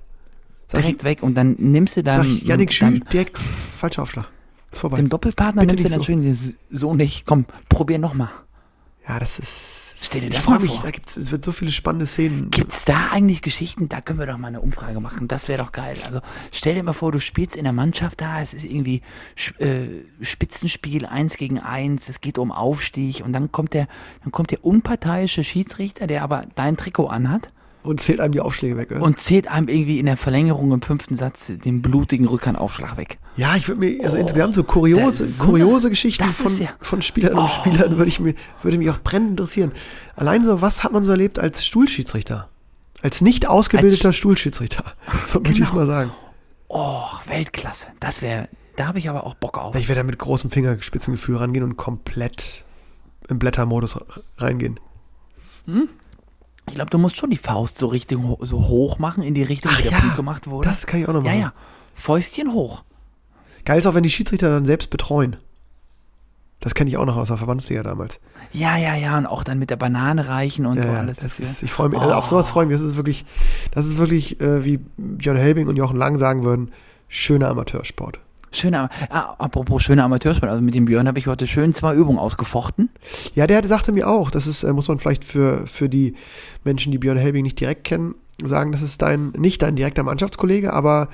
[0.67, 3.37] Sag direkt weg und dann nimmst du ich, sag dann, ich Janik Schü, dann direkt
[3.37, 4.27] falscher Aufschlag.
[4.71, 4.97] Ist vorbei.
[4.97, 6.19] dem Doppelpartner Bitte nimmst du so.
[6.19, 8.29] dieses, so nicht, komm, probier nochmal.
[9.07, 9.95] Ja, das ist.
[10.03, 10.81] Stell dir das mal mich, vor.
[10.83, 12.49] da gibt's, es wird so viele spannende Szenen.
[12.49, 13.87] Gibt's da eigentlich Geschichten?
[13.87, 15.27] Da können wir doch mal eine Umfrage machen.
[15.27, 15.95] Das wäre doch geil.
[16.05, 19.03] Also stell dir mal vor, du spielst in der Mannschaft da, es ist irgendwie
[19.59, 19.87] äh,
[20.21, 23.87] Spitzenspiel, eins gegen eins, es geht um Aufstieg und dann kommt der,
[24.23, 27.51] dann kommt der unparteiische Schiedsrichter, der aber dein Trikot anhat
[27.83, 28.91] Und zählt einem die Aufschläge weg.
[28.91, 29.01] Oder?
[29.01, 33.17] und zählt einem irgendwie in der Verlängerung im fünften Satz den blutigen Rückhandaufschlag weg.
[33.37, 37.01] ja, ich würde mir, also Oh, insgesamt so kuriose, so kuriose Geschichten von, ja- von
[37.01, 37.47] Spielern und Oh.
[37.47, 39.71] Spielern würde ich mir, würde mich auch brennend interessieren.
[40.15, 42.49] Allein so, was hat man so erlebt als Stuhlschiedsrichter?
[43.01, 44.83] Als nicht ausgebildeter Stuhlschiedsrichter.
[45.27, 45.81] So möchte ich es Genau.
[45.81, 46.11] mal sagen.
[46.67, 47.87] Oh, Weltklasse.
[47.99, 49.75] Das wäre, da habe ich aber auch Bock auf.
[49.75, 52.63] Ich werde da mit großem Fingerspitzengefühl rangehen und komplett
[53.27, 53.97] im Blättermodus
[54.37, 54.79] reingehen.
[56.71, 59.71] Ich glaube, du musst schon die Faust so Richtung so hoch machen in die Richtung,
[59.73, 60.67] Ach wie der ja, Punkt gemacht wurde.
[60.69, 61.41] das kann ich auch noch Ja, machen.
[61.41, 61.53] ja.
[61.93, 62.83] Fäustchen hoch.
[63.65, 65.35] Geil ist auch, wenn die Schiedsrichter dann selbst betreuen.
[66.61, 68.19] Das kenne ich auch noch aus der Verbandsliga damals.
[68.53, 71.17] Ja, ja, ja, und auch dann mit der Banane reichen und Ja, so ja, alles
[71.17, 72.77] das ist, ich freue mich, also auf sowas freue ich mich.
[72.79, 73.25] Das ist wirklich,
[73.71, 76.71] das ist wirklich, äh, wie Björn Helbing und Jochen Lang sagen würden,
[77.07, 78.19] schöner Amateursport.
[78.53, 82.19] Schöner, ah, apropos schöner Amateursport, also mit dem Björn habe ich heute schön zwei Übungen
[82.19, 82.89] ausgefochten.
[83.33, 86.15] Ja, der sagte mir auch, das ist, äh, muss man vielleicht für, für die
[86.65, 90.73] Menschen, die Björn Helbing nicht direkt kennen, sagen, das ist dein, nicht dein direkter Mannschaftskollege,
[90.73, 91.07] aber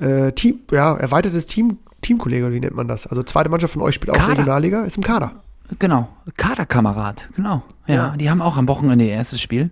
[0.00, 3.06] äh, Team, ja, erweitertes Team, Teamkollege, wie nennt man das?
[3.06, 4.32] Also zweite Mannschaft von euch spielt auch Kader.
[4.32, 5.32] Regionalliga, ist im Kader.
[5.78, 7.62] Genau, Kaderkamerad, genau.
[7.86, 8.16] Ja, Ja.
[8.16, 9.70] die haben auch am Wochenende ihr erstes Spiel.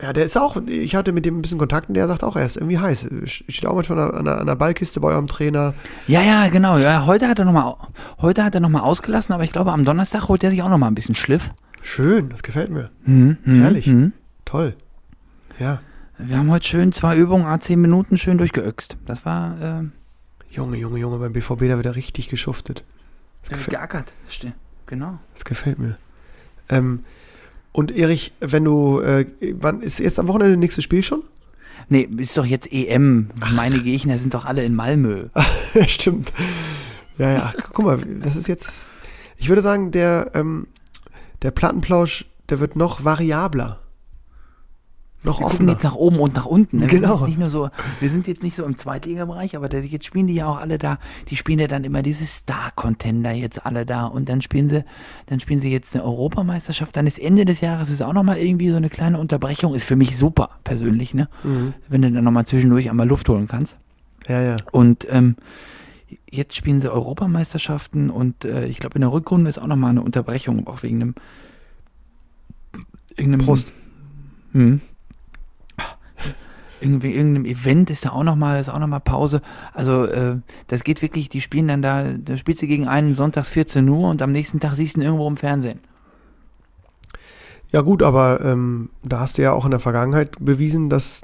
[0.00, 2.36] Ja, der ist auch, ich hatte mit dem ein bisschen Kontakt und der sagt auch,
[2.36, 3.08] er ist irgendwie heiß.
[3.24, 5.74] Steht auch manchmal an der, an der Ballkiste bei eurem Trainer.
[6.06, 6.78] Ja, ja, genau.
[6.78, 7.74] Ja, heute hat er nochmal,
[8.20, 10.68] heute hat er noch mal ausgelassen, aber ich glaube, am Donnerstag holt er sich auch
[10.68, 11.50] nochmal ein bisschen Schliff.
[11.82, 12.90] Schön, das gefällt mir.
[13.06, 13.86] Mhm, mhm, Herrlich.
[13.88, 14.12] mhm.
[14.44, 14.76] Toll.
[15.58, 15.80] Ja.
[16.16, 18.96] Wir haben heute schön zwei Übungen, a zehn Minuten schön durchgeöxt.
[19.04, 19.84] Das war, äh,
[20.50, 22.84] Junge, Junge, Junge, beim BVB, da wird er richtig geschuftet.
[23.48, 24.12] Das geackert.
[24.86, 25.18] Genau.
[25.34, 25.96] das gefällt mir.
[26.68, 27.04] Ähm,
[27.72, 29.26] und Erich, wenn du, äh,
[29.60, 31.22] wann ist jetzt am Wochenende das nächste Spiel schon?
[31.88, 33.30] Nee, ist doch jetzt EM.
[33.54, 35.28] Meine Gegner sind doch alle in Malmö.
[35.86, 36.32] stimmt.
[37.16, 38.90] Ja, ja, ach, guck mal, das ist jetzt,
[39.38, 40.68] ich würde sagen, der, ähm,
[41.42, 43.80] der Plattenplausch, der wird noch variabler.
[45.24, 45.72] Noch Wir gucken offener.
[45.72, 46.76] jetzt nach oben und nach unten.
[46.78, 46.82] Ne?
[46.82, 47.08] Wir, Genau.
[47.08, 50.04] sind jetzt nicht nur so, wir sind jetzt nicht so im Zweitligabereich, aber da, jetzt
[50.06, 50.98] spielen die ja auch alle da.
[51.28, 54.06] Die spielen ja dann immer diese Star-Contender jetzt alle da.
[54.06, 54.84] Und dann spielen sie,
[55.26, 56.94] dann spielen sie jetzt eine Europameisterschaft.
[56.96, 59.74] Dann ist Ende des Jahres ist auch nochmal irgendwie so eine kleine Unterbrechung.
[59.74, 61.28] Ist für mich super, persönlich, ne?
[61.42, 61.74] Mhm.
[61.88, 63.76] Wenn du dann nochmal zwischendurch einmal Luft holen kannst.
[64.28, 64.56] Ja, ja.
[64.70, 65.34] Und ähm,
[66.30, 70.02] jetzt spielen sie Europameisterschaften und äh, ich glaube, in der Rückrunde ist auch nochmal eine
[70.02, 71.14] Unterbrechung, auch wegen einem.
[73.16, 73.72] Irgendeinem, Prost.
[74.52, 74.80] Hm.
[76.80, 79.42] Irgendwie, irgendeinem Event ist da auch nochmal, ist auch nochmal Pause.
[79.74, 80.36] Also äh,
[80.68, 84.08] das geht wirklich, die spielen dann da, da spielst du gegen einen sonntags 14 Uhr
[84.08, 85.80] und am nächsten Tag siehst du ihn irgendwo im Fernsehen.
[87.70, 91.22] Ja gut, aber ähm, da hast du ja auch in der Vergangenheit bewiesen, dass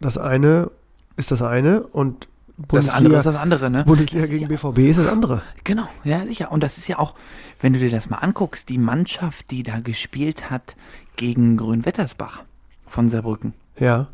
[0.00, 0.70] das eine
[1.16, 2.28] ist das eine und
[2.68, 3.84] Das andere ist das andere, ne?
[3.84, 5.42] Bundesliga Das gegen ja- BVB ist das andere.
[5.64, 6.50] Genau, ja, sicher.
[6.50, 7.14] Und das ist ja auch,
[7.60, 10.76] wenn du dir das mal anguckst, die Mannschaft, die da gespielt hat
[11.16, 12.42] gegen Grünwettersbach
[12.86, 13.52] von Saarbrücken.
[13.78, 14.08] Ja.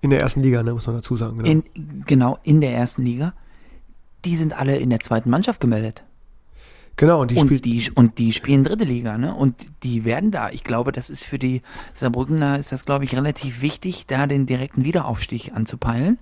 [0.00, 1.38] In der ersten Liga, ne, muss man dazu sagen.
[1.38, 1.50] Genau.
[1.50, 3.32] In, genau, in der ersten Liga.
[4.24, 6.04] Die sind alle in der zweiten Mannschaft gemeldet.
[6.96, 9.34] genau, und die und, die, und die spielen dritte Liga, ne?
[9.34, 11.62] Und die werden da, ich glaube, das ist für die
[11.94, 16.18] Saarbrückener, ist das, glaube ich, relativ wichtig, da den direkten Wiederaufstieg anzupeilen.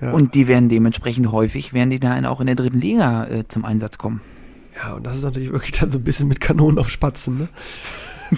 [0.00, 0.12] Ja.
[0.12, 3.64] Und die werden dementsprechend häufig, werden die dann auch in der dritten Liga äh, zum
[3.64, 4.20] Einsatz kommen.
[4.76, 7.48] Ja, und das ist natürlich wirklich dann so ein bisschen mit Kanonen auf Spatzen, ne?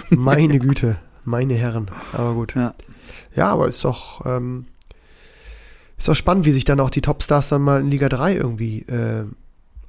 [0.09, 1.91] Meine Güte, meine Herren.
[2.13, 2.55] Aber gut.
[2.55, 2.73] Ja.
[3.35, 4.65] Ja, aber ist doch, ähm,
[5.97, 8.79] ist doch spannend, wie sich dann auch die Topstars dann mal in Liga 3 irgendwie
[8.83, 9.25] äh,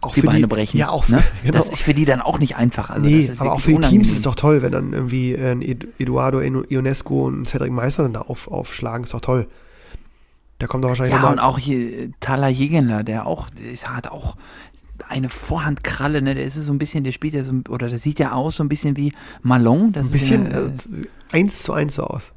[0.01, 0.79] auch die für Beine die brechen.
[0.79, 1.23] Ja, auch für, ne?
[1.43, 1.59] genau.
[1.59, 2.91] Das ist für die dann auch nicht einfach.
[2.91, 5.77] Also nee, aber auch für die Teams ist es doch toll, wenn dann irgendwie äh,
[5.99, 9.47] Eduardo Ionesco und Cedric Meister dann da auf, aufschlagen, ist doch toll.
[10.61, 14.09] Der kommt doch wahrscheinlich Ja, und auch hier äh, Thala Jägenler, der auch, der hat
[14.09, 14.37] auch
[15.09, 16.35] eine Vorhandkralle, ne?
[16.35, 18.65] Der ist so ein bisschen, der spielt ja so, oder der sieht ja aus so
[18.65, 19.13] ein bisschen wie
[19.43, 19.93] Malone.
[19.93, 22.33] Das ein bisschen ja, äh, äh, eins zu eins so aus.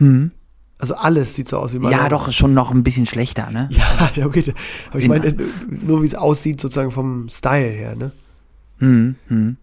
[0.00, 0.32] Hm.
[0.78, 2.08] Also alles sieht so aus wie Ja, Madonna.
[2.08, 3.68] doch, schon noch ein bisschen schlechter, ne?
[3.72, 4.54] Ja, ja, okay.
[4.88, 5.36] Aber ich In- meine,
[5.68, 8.12] nur wie es aussieht, sozusagen vom Style her, ne?
[8.78, 9.56] Hm, hm.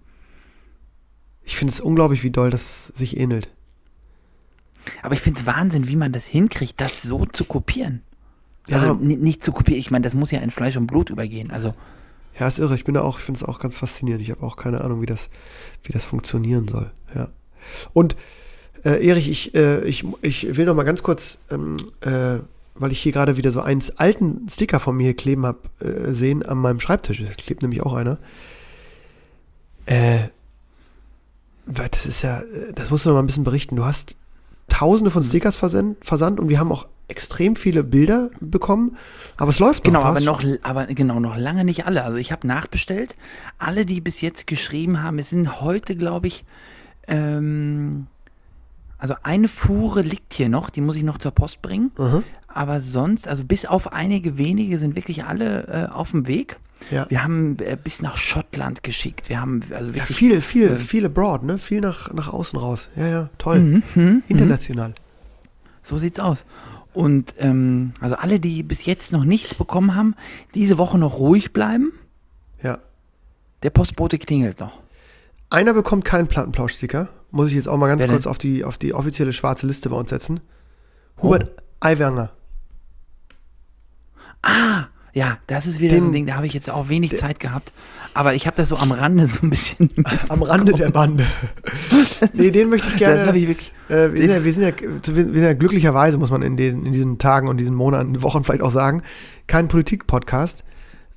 [1.44, 3.50] Ich finde es unglaublich, wie doll das sich ähnelt.
[5.02, 8.02] Aber ich finde es Wahnsinn, wie man das hinkriegt, das so zu kopieren.
[8.68, 11.10] Ja, Also ni- nicht zu kopieren, ich meine, das muss ja in Fleisch und Blut
[11.10, 11.50] übergehen.
[11.52, 11.74] Also,
[12.40, 12.76] ja, ist irre.
[12.76, 14.22] Ich bin da auch, ich finde es auch ganz faszinierend.
[14.22, 15.30] Ich habe auch keine Ahnung, wie das,
[15.84, 16.92] wie das funktionieren soll.
[17.16, 17.30] Ja.
[17.94, 18.16] Und
[18.84, 22.40] äh, Erich, ich, äh, ich, ich will noch mal ganz kurz, ähm, äh,
[22.76, 26.44] weil ich hier gerade wieder so einen alten Sticker von mir kleben habe, äh, sehen
[26.44, 27.20] an meinem Schreibtisch.
[27.20, 28.18] Es klebt nämlich auch einer.
[29.86, 30.30] Äh,
[31.66, 33.76] weil das ist ja, äh, das musst du noch mal ein bisschen berichten.
[33.76, 34.16] Du hast
[34.68, 38.98] tausende von Stickers versendt, versandt und wir haben auch extrem viele Bilder bekommen,
[39.38, 39.94] aber es läuft noch.
[39.94, 42.04] genau, aber noch, aber genau, noch lange nicht alle.
[42.04, 43.16] Also ich habe nachbestellt.
[43.58, 46.44] Alle, die bis jetzt geschrieben haben, es sind heute, glaube ich,
[47.08, 48.08] ähm,
[48.98, 51.92] also eine Fuhre liegt hier noch, die muss ich noch zur Post bringen.
[51.98, 52.24] Aha.
[52.48, 56.58] Aber sonst, also bis auf einige wenige sind wirklich alle äh, auf dem Weg.
[56.90, 57.06] Ja.
[57.10, 59.30] Wir haben äh, bis nach Schottland geschickt.
[59.30, 61.58] Wir haben also Ja, wirklich viel, viel, äh, viel abroad, ne?
[61.60, 62.90] Viel nach, nach außen raus.
[62.96, 63.60] Ja, ja, toll.
[63.60, 64.94] Mhm, mhm, International.
[65.84, 66.46] So sieht's aus.
[66.94, 70.16] Und ähm, also alle, die bis jetzt noch nichts bekommen haben,
[70.56, 71.94] diese Woche noch ruhig bleiben.
[72.64, 72.80] Ja.
[73.62, 74.80] Der Postbote klingelt noch.
[75.50, 77.10] Einer bekommt keinen Plattenplauschsticker.
[77.32, 78.32] Muss ich jetzt auch mal ganz Wer kurz denn?
[78.32, 80.40] auf die, auf die offizielle schwarze Liste bei uns setzen.
[81.22, 82.32] Hubert Aiwanger.
[85.14, 87.40] Ja, das ist wieder Den- so ein Ding, da habe ich jetzt auch wenig Zeit
[87.40, 87.74] gehabt.
[88.14, 89.90] Aber ich habe das so am Rande so ein bisschen.
[90.30, 91.26] Am Rande der Bande.
[92.34, 93.36] nee, den möchte ich gerne.
[93.38, 93.74] Ich wirklich.
[93.90, 96.86] Äh, wir, sind ja, wir, sind ja, wir sind ja glücklicherweise, muss man in, den,
[96.86, 99.04] in diesen Tagen und diesen Monaten, Wochen vielleicht auch sagen,
[99.46, 100.64] kein Politik-Podcast.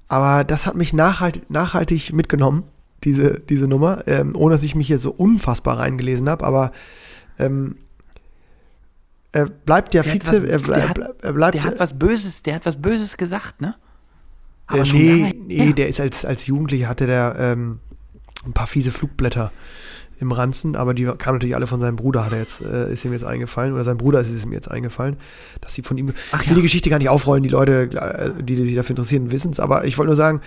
[0.09, 2.65] Aber das hat mich nachhaltig, nachhaltig mitgenommen,
[3.05, 6.45] diese, diese Nummer, ähm, ohne dass ich mich hier so unfassbar reingelesen habe.
[6.45, 6.73] Aber
[7.39, 7.77] ähm,
[9.33, 11.55] er bleibt ja Der hat Vize, was- er, der bleib, hat- bleib- er bleibt.
[11.55, 13.75] Der hat was Böses, der hat was Böses gesagt, ne?
[14.73, 17.79] äh, schon nee, nee, der ist als, als Jugendlicher hatte der ähm,
[18.45, 19.53] ein paar fiese Flugblätter
[20.19, 23.05] im Ranzen, aber die kamen natürlich alle von seinem Bruder, hat er jetzt, äh, ist
[23.07, 25.17] ihm jetzt eingefallen, oder sein Bruder ist es ihm jetzt eingefallen,
[25.63, 26.13] dass sie von ihm.
[26.33, 26.57] Ach ich will ja.
[26.57, 29.59] die Geschichte gar nicht aufrollen, die Leute, äh, die, die sich dafür interessieren, wissen es,
[29.61, 30.43] aber ich wollte nur sagen,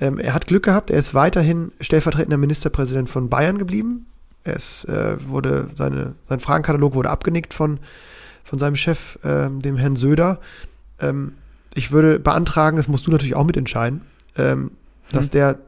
[0.00, 4.06] ähm, er hat Glück gehabt, er ist weiterhin stellvertretender Ministerpräsident von Bayern geblieben.
[4.44, 7.80] Ist, äh, wurde, seine, sein Fragenkatalog wurde abgenickt von,
[8.44, 10.38] von seinem Chef, ähm, dem Herrn Söder.
[11.00, 11.34] Ähm,
[11.74, 14.02] ich würde beantragen, das musst du natürlich auch mitentscheiden,
[14.36, 14.70] ähm,
[15.12, 15.30] dass Hm.
[15.32, 15.58] der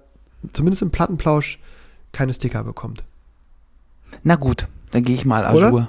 [0.53, 1.59] zumindest im Plattenplausch
[2.13, 3.05] keine Sticker bekommt.
[4.23, 5.89] Na gut, dann gehe ich mal à Oder?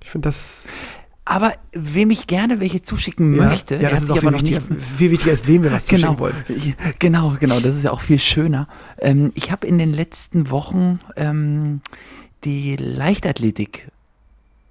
[0.00, 0.98] Ich finde das.
[1.28, 5.32] Aber wem ich gerne welche zuschicken möchte, ja, das ist auch viel nicht viel wichtiger
[5.32, 6.94] ist, wem wir was genau, zuschicken wollen.
[7.00, 8.68] Genau, genau, das ist ja auch viel schöner.
[8.98, 11.80] Ähm, ich habe in den letzten Wochen ähm,
[12.44, 13.88] die Leichtathletik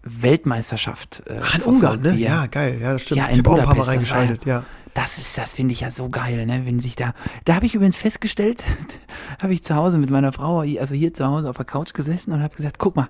[0.04, 1.24] Weltmeisterschaft.
[1.28, 2.14] Äh, Ach, in Ungarn, ne?
[2.14, 2.80] die Ja, geil.
[2.82, 3.18] Ja, das stimmt.
[3.18, 4.64] Ja, ich in habe auch ein paar Mal ja- reingeschaltet, ja.
[4.94, 6.62] Das ist, das finde ich ja so geil, ne?
[6.64, 7.14] Wenn sich da.
[7.44, 8.64] Da habe ich übrigens festgestellt,
[9.42, 12.32] habe ich zu Hause mit meiner Frau, also hier zu Hause auf der Couch gesessen
[12.32, 13.10] und habe gesagt, guck mal,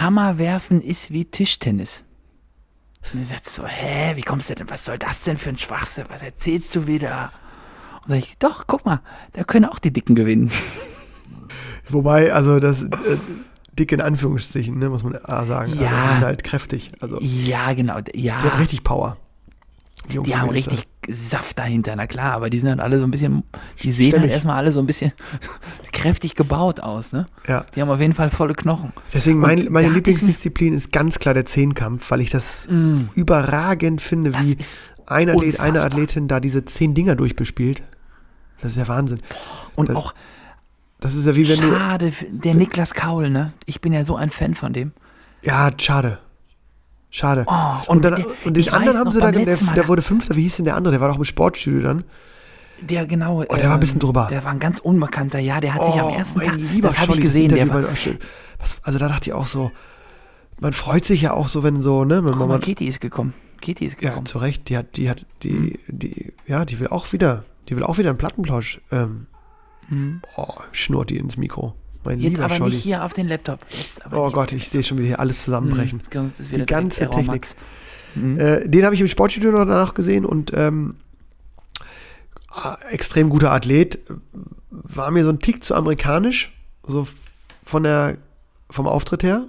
[0.00, 2.03] Hammerwerfen ist wie Tischtennis.
[3.12, 5.58] Und sie sagt so, hä, wie kommst du denn, was soll das denn für ein
[5.58, 6.04] Schwachsinn?
[6.08, 7.32] Was erzählst du wieder?
[8.02, 9.00] Und sag ich, doch, guck mal,
[9.34, 10.50] da können auch die Dicken gewinnen.
[11.88, 12.88] Wobei, also das äh,
[13.78, 15.72] dick in Anführungsstrichen, ne, muss man sagen.
[15.72, 15.90] Also, Ja.
[15.90, 16.92] die sind halt kräftig.
[17.00, 18.42] Also, die Ja, genau, ja.
[18.42, 19.16] haben richtig Power.
[20.10, 23.10] Die und haben richtig Saft dahinter, na klar, aber die sind halt alle so ein
[23.10, 23.42] bisschen,
[23.82, 24.22] die sehen Stämmig.
[24.22, 25.12] halt erstmal alle so ein bisschen
[25.92, 27.26] kräftig gebaut aus, ne?
[27.46, 27.64] Ja.
[27.74, 28.92] Die haben auf jeden Fall volle Knochen.
[29.12, 32.68] Deswegen mein, meine da ist Lieblingsdisziplin ist ganz klar der Zehnkampf, weil ich das
[33.14, 34.56] überragend finde, Das wie
[35.06, 35.82] ein Athlet, eine.
[35.82, 37.82] Athletin da diese zehn Dinger durchbespielt.
[38.62, 39.20] Das ist ja Wahnsinn.
[39.76, 40.14] Und Das- auch
[41.00, 41.74] Das ist ja wie wenn du.
[41.76, 43.52] schade, für- der Niklas Kaul, ne?
[43.66, 44.92] Ich bin ja so ein Fan von dem.
[45.42, 46.18] Ja, schade.
[47.14, 47.44] Schade.
[47.46, 47.52] Oh,
[47.86, 50.56] und, und dann, und den anderen haben sie da, der, der wurde Fünfter, wie hieß
[50.56, 50.94] denn der andere?
[50.94, 52.02] Der war doch im Sportstudio dann.
[52.80, 53.44] Der genau.
[53.48, 54.26] Oh, der war ein bisschen drüber.
[54.32, 56.98] Der war ein ganz unbekannter, ja, der hat sich am ersten mein Tag, lieber das
[56.98, 57.84] habe ich gesehen, der war.
[58.58, 59.70] Was, also da dachte ich auch so,
[60.58, 63.32] man freut sich ja auch so, wenn so, ne, wenn Guck man, Katie ist gekommen.
[63.60, 64.26] Katie ist ja, gekommen.
[64.26, 67.84] zu Recht, die hat, die hat, die, die, ja, die will auch wieder, die will
[67.84, 69.28] auch wieder einen Plattenplausch, ähm,
[70.36, 71.76] oh, schnurrt die ins Mikro.
[72.04, 72.20] Mein Hm.
[72.22, 72.74] Jetzt lieber aber Scholli.
[72.74, 73.60] nicht hier auf den Laptop.
[73.70, 74.30] Jetzt aber Oh.
[74.30, 76.00] Gott, ich sehe schon wieder hier alles zusammenbrechen.
[76.00, 77.26] Hm, sonst ist Die ganze Technik.
[77.26, 77.56] Max.
[78.14, 78.38] Hm.
[78.38, 80.96] Äh, den habe ich im Sportstudio noch danach gesehen und ähm,
[82.50, 83.98] ah, extrem guter Athlet.
[84.70, 86.52] War mir so ein Tick zu amerikanisch,
[86.84, 87.06] so
[87.64, 88.16] von der,
[88.70, 89.46] vom Auftritt her.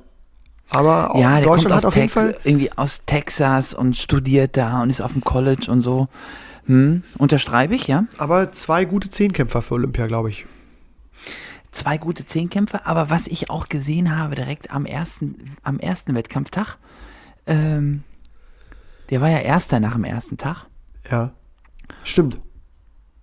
[0.69, 2.37] Aber auch Ja, der Deutschland kommt hat auf jeden Tex Fall.
[2.43, 6.07] irgendwie aus Texas und studiert da und ist auf dem College und so.
[6.65, 8.05] Hm, unterschreibe ich, ja.
[8.17, 10.45] Aber zwei gute Zehnkämpfer für Olympia, glaube ich.
[11.75, 16.77] Zwei gute Zehnkämpfe, aber was ich auch gesehen habe direkt am ersten, am ersten Wettkampftag,
[17.47, 18.03] ähm,
[19.09, 20.67] der war ja Erster nach dem ersten Tag.
[21.11, 21.33] Ja.
[22.05, 22.39] Stimmt.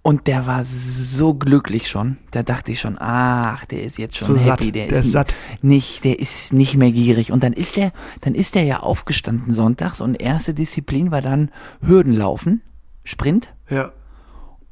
[0.03, 2.19] Und der war so glücklich schon.
[2.31, 4.67] Da dachte ich schon, ach, der ist jetzt schon So happy.
[4.67, 4.75] satt.
[4.75, 5.35] Der, Der ist, ist satt.
[5.63, 7.33] nicht, der ist nicht mehr gierig.
[7.33, 7.91] Und dann ist der,
[8.21, 11.51] dann ist der ja aufgestanden sonntags und erste Disziplin war dann
[11.81, 12.61] Hürdenlaufen,
[13.03, 13.55] Sprint.
[13.71, 13.93] Ja.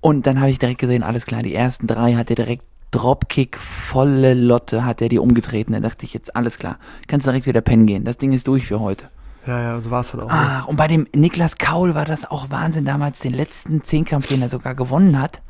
[0.00, 3.56] Und dann habe ich direkt gesehen, alles klar, die ersten drei hat er direkt Dropkick,
[3.58, 5.72] volle Lotte, hat er die umgetreten.
[5.72, 8.04] Da dachte ich jetzt, alles klar, kannst direkt wieder pennen gehen.
[8.04, 9.08] Das Ding ist durch für heute.
[9.46, 10.28] Ja, ja, so war es dann auch.
[10.30, 14.42] Ach, und bei dem Niklas Kaul war das auch Wahnsinn damals, den letzten Zehnkampf, den
[14.42, 15.40] er sogar gewonnen hat.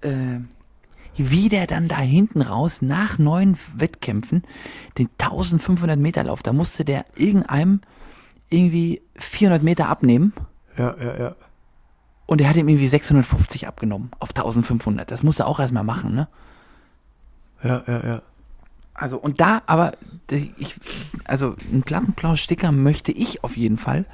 [0.00, 0.40] Äh,
[1.16, 4.42] wie der dann da hinten raus nach neun Wettkämpfen
[4.98, 7.82] den 1500 Meter Lauf, da musste der irgendeinem
[8.50, 10.32] irgendwie 400 Meter abnehmen
[10.76, 11.34] Ja, ja, ja.
[12.26, 15.08] und er hat ihm irgendwie 650 abgenommen auf 1500.
[15.08, 16.26] Das musste er auch erstmal machen, ne?
[17.64, 18.22] Ja, ja, ja.
[18.94, 19.92] Also und da, aber
[20.30, 20.76] ich,
[21.24, 24.04] also einen Plattenplausch-Sticker möchte ich auf jeden Fall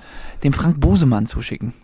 [0.43, 1.75] dem Frank Bosemann zuschicken.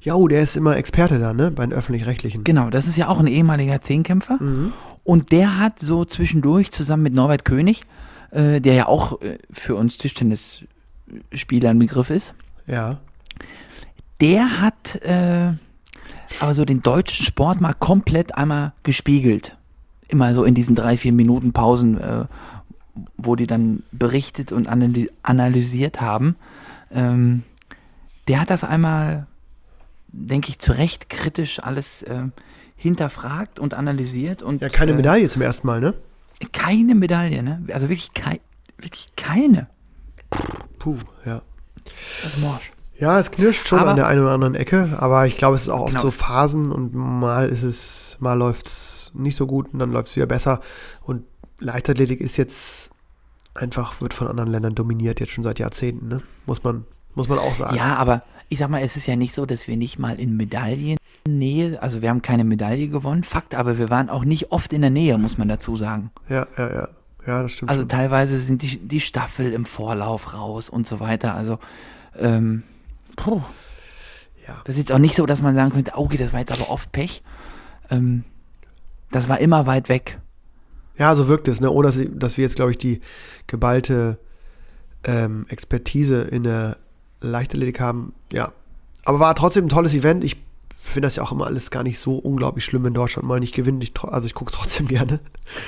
[0.00, 1.50] Ja, oh, der ist immer Experte da, ne?
[1.50, 2.44] Bei den Öffentlich-Rechtlichen.
[2.44, 4.38] Genau, das ist ja auch ein ehemaliger Zehnkämpfer.
[4.40, 4.72] Mhm.
[5.04, 7.82] Und der hat so zwischendurch zusammen mit Norbert König,
[8.30, 12.34] äh, der ja auch äh, für uns Tischtennisspieler ein Begriff ist,
[12.66, 13.00] Ja.
[14.20, 15.52] der hat äh,
[16.40, 19.56] aber so den deutschen Sport mal komplett einmal gespiegelt.
[20.08, 22.24] Immer so in diesen drei, vier Minuten Pausen, äh,
[23.16, 26.36] wo die dann berichtet und analy analysiert haben.
[26.92, 27.42] Ähm,
[28.28, 29.26] der hat das einmal,
[30.08, 32.22] denke ich, zu Recht kritisch alles äh,
[32.76, 34.42] hinterfragt und analysiert.
[34.42, 35.94] Und, Ja, keine äh, Medaille zum ersten Mal, ne?
[36.52, 37.62] Keine Medaille, ne?
[37.72, 38.40] Also wirklich, kei
[38.78, 39.66] wirklich keine.
[40.78, 41.42] Puh, ja.
[42.22, 42.72] Das ist morsch.
[42.98, 45.62] Ja, es knirscht schon Aber- an der einen oder anderen Ecke, aber ich glaube, es
[45.62, 46.02] ist auch oft Genau.
[46.02, 50.08] so Phasen und mal ist es, mal läuft es nicht so gut und dann läuft
[50.08, 50.60] es wieder besser.
[51.02, 51.24] Und
[51.58, 52.90] Leichtathletik ist jetzt
[53.54, 56.22] einfach, wird von anderen Ländern dominiert, jetzt schon seit Jahrzehnten, ne?
[56.44, 57.76] Muss man, muss man auch sagen.
[57.76, 60.36] Ja, aber ich sag mal, es ist ja nicht so, dass wir nicht mal in
[60.36, 64.82] Medaillennähe, also wir haben keine Medaille gewonnen, Fakt, aber wir waren auch nicht oft in
[64.82, 66.10] der Nähe, muss man dazu sagen.
[66.28, 66.88] Ja, ja, ja.
[67.26, 67.88] Ja, das stimmt Also schon.
[67.88, 71.34] teilweise sind die, die Staffel im Vorlauf raus und so weiter.
[71.34, 71.58] Also,
[72.16, 72.62] ähm,
[73.16, 73.42] puh.
[74.46, 74.54] Ja.
[74.64, 76.70] Das ist jetzt auch nicht so, dass man sagen könnte, okay, das war jetzt aber
[76.70, 77.22] oft Pech.
[77.90, 78.22] Ähm,
[79.16, 80.20] das war immer weit weg.
[80.98, 81.70] Ja, so wirkt es, ne?
[81.70, 83.00] ohne dass, dass wir jetzt, glaube ich, die
[83.46, 84.18] geballte
[85.04, 86.78] ähm, Expertise in der
[87.20, 88.14] Leichtathletik haben.
[88.32, 88.52] Ja,
[89.04, 90.24] aber war trotzdem ein tolles Event.
[90.24, 90.36] Ich
[90.88, 93.54] finde das ja auch immer alles gar nicht so unglaublich schlimm, wenn Deutschland mal nicht
[93.54, 93.82] gewinnt.
[93.82, 95.20] Ich, also ich gucke es trotzdem gerne.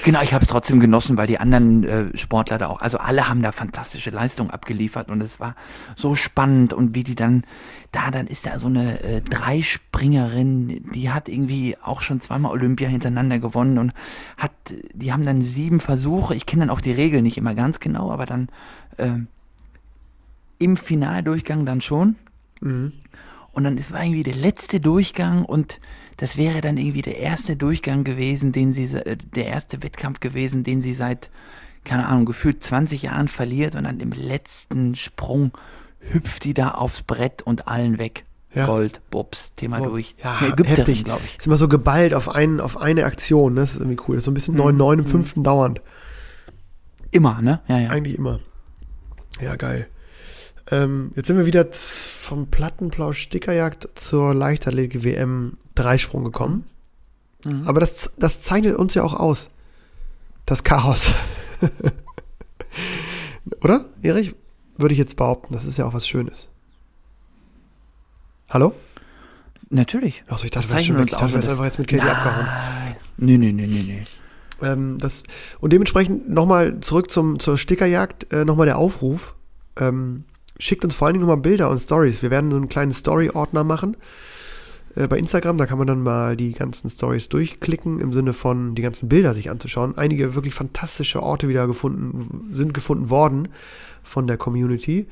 [0.05, 3.29] Genau, ich habe es trotzdem genossen, weil die anderen äh, Sportler da auch, also alle
[3.29, 5.55] haben da fantastische Leistungen abgeliefert und es war
[5.97, 7.45] so spannend und wie die dann,
[7.93, 12.89] da dann ist da so eine äh, Dreispringerin, die hat irgendwie auch schon zweimal Olympia
[12.89, 13.93] hintereinander gewonnen und
[14.37, 14.53] hat,
[14.93, 18.11] die haben dann sieben Versuche, ich kenne dann auch die Regeln nicht immer ganz genau,
[18.11, 18.49] aber dann
[18.97, 19.15] äh,
[20.59, 22.17] im Finaldurchgang dann schon
[22.61, 22.93] Mhm.
[23.59, 25.79] Und dann war irgendwie der letzte Durchgang und
[26.17, 30.65] das wäre dann irgendwie der erste Durchgang gewesen, den sie, äh, der erste Wettkampf gewesen,
[30.65, 31.29] den sie seit,
[31.85, 35.53] keine Ahnung, gefühlt 20 Jahren verliert und dann im letzten Sprung
[36.01, 38.25] hüpft die da aufs Brett und allen weg.
[38.55, 38.65] Ja.
[38.67, 39.89] Gold, Bobs, Thema Wow.
[39.89, 40.15] durch.
[40.25, 41.05] Ja, Eine Ägypterin, heftig.
[41.05, 41.37] glaube ich.
[41.37, 43.55] Ist immer so geballt auf, einen, auf eine Aktion.
[43.55, 43.61] Ne?
[43.61, 44.17] Das ist irgendwie cool.
[44.17, 44.61] Das ist so ein bisschen Mhm.
[44.81, 45.83] 9-9 im fünften dauernd.
[47.11, 47.61] Immer, ne?
[47.69, 47.91] Ja, ja.
[47.91, 48.41] Eigentlich immer.
[49.41, 49.89] Ja, geil.
[50.71, 56.65] Ähm, jetzt sind wir wieder vom Plattenplausch Stickerjagd zur Leichtathletik WM Dreisprung gekommen.
[57.45, 57.67] Mhm.
[57.67, 59.49] Aber das, das zeichnet uns ja auch aus.
[60.47, 61.11] Das Chaos.
[63.63, 64.35] Oder, Erich?
[64.77, 65.53] Würde ich jetzt behaupten.
[65.55, 66.49] Das ist ja auch was Schönes.
[68.49, 68.75] Hallo?
[69.71, 70.23] Natürlich.
[70.29, 71.13] Achso, ich Das dachte, zeichnet schon weg.
[71.13, 72.15] Ich dachte, das- einfach jetzt mit Katie Nein.
[72.15, 72.47] abgehauen.
[73.17, 74.07] Nee, nee, nee, nee, nee.
[74.67, 75.23] Ähm, das,
[75.61, 79.35] und dementsprechend nochmal zurück zum, zur Stickerjagd, äh, nochmal der Aufruf.
[79.77, 80.25] Ähm,
[80.59, 82.23] schickt uns vor allen Dingen nochmal Bilder und Stories.
[82.23, 83.97] Wir werden so einen kleinen Story-Ordner machen
[84.97, 85.59] äh, bei Instagram.
[85.59, 89.35] Da kann man dann mal die ganzen Stories durchklicken, im Sinne von die ganzen Bilder
[89.35, 89.97] sich anzuschauen.
[89.97, 93.49] Einige wirklich fantastische Orte wieder gefunden, sind gefunden worden
[94.03, 95.07] von der Community.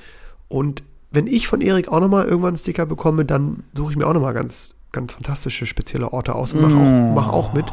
[0.48, 4.06] Und wenn ich von Erik auch nochmal irgendwann einen Sticker bekomme, dann suche ich mir
[4.06, 7.66] auch nochmal ganz, ganz fantastische, spezielle Orte aus und mache auch, mach auch mit.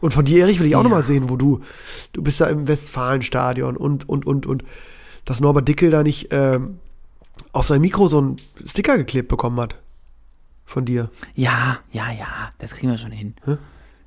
[0.00, 0.84] Und von dir, Erich, will ich auch Ja.
[0.84, 1.60] noch mal sehen, wo du,
[2.14, 4.64] du bist da im Westfalenstadion und, und, und, und,
[5.26, 6.78] dass Norbert Dickel da nicht ähm,
[7.52, 9.76] auf sein Mikro so einen Sticker geklebt bekommen hat.
[10.64, 11.10] Von dir.
[11.34, 13.34] Ja, ja, ja, das kriegen wir schon hin.
[13.44, 13.56] Hä?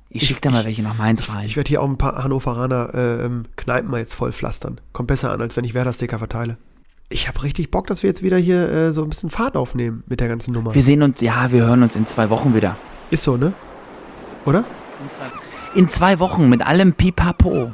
[0.08, 1.44] Ich Ich- schicke da mal ich- welche nach Mainz rein.
[1.46, 4.80] Ich werde hier auch ein paar Hannoveraner äh, ähm, Kneipen mal jetzt voll pflastern.
[4.92, 6.56] Kommt besser an, als wenn ich Werder-Sticker verteile.
[7.10, 10.04] Ich habe richtig Bock, dass wir jetzt wieder hier äh, so ein bisschen Fahrt aufnehmen
[10.06, 10.74] mit der ganzen Nummer.
[10.74, 12.78] wir sehen uns, ja, wir hören uns in zwei Wochen wieder.
[13.10, 13.52] Ist so, ne?
[14.46, 14.60] Oder?
[15.00, 17.72] In zwei, in zwei Wochen mit allem Pipapo.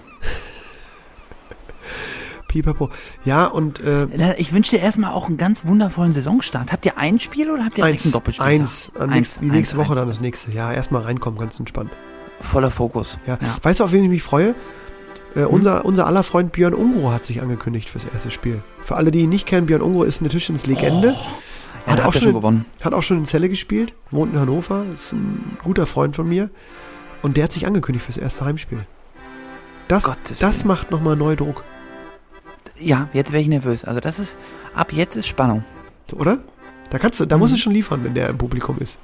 [2.51, 2.91] Pipapo.
[3.25, 6.73] Ja, und äh, Ich wünsche dir erstmal auch einen ganz wundervollen Saisonstart.
[6.73, 8.45] Habt ihr ein Spiel oder habt ihr eins, ein Doppelspiel?
[8.47, 9.99] eins, am nächsten, die nächste Woche eins.
[9.99, 10.51] dann das nächste.
[10.53, 11.91] Ja, erstmal reinkommen, ganz entspannt.
[12.41, 13.19] Voller Fokus.
[13.27, 13.39] Ja.
[13.63, 14.55] Weißt du, auf wen ich mich freue?
[15.37, 18.63] Äh, unser, unser aller Freund Björn Ungro hat sich angekündigt fürs erste Spiel.
[18.83, 21.15] Für alle, die ihn nicht kennen, Björn Ungro ist eine Tischtennis-Legende.
[21.87, 22.65] Ja, da habt ihr schon gewonnen.
[22.83, 26.51] Hat auch schon in Celle gespielt, wohnt in Hannover, ist ein guter Freund von mir.
[27.23, 28.87] Und der hat sich angekündigt fürs erste Heimspiel.
[29.89, 30.69] Das, Gottes das Willen.
[30.69, 31.65] macht nochmal neu Druck,
[32.81, 33.85] Ja, jetzt wäre ich nervös.
[33.85, 34.37] Also das ist,
[34.75, 35.65] ab jetzt ist Spannung.
[36.15, 36.39] oder?
[36.91, 37.41] Da kannst du, da Mhm.
[37.41, 38.99] musst du schon liefern, wenn der im Publikum ist.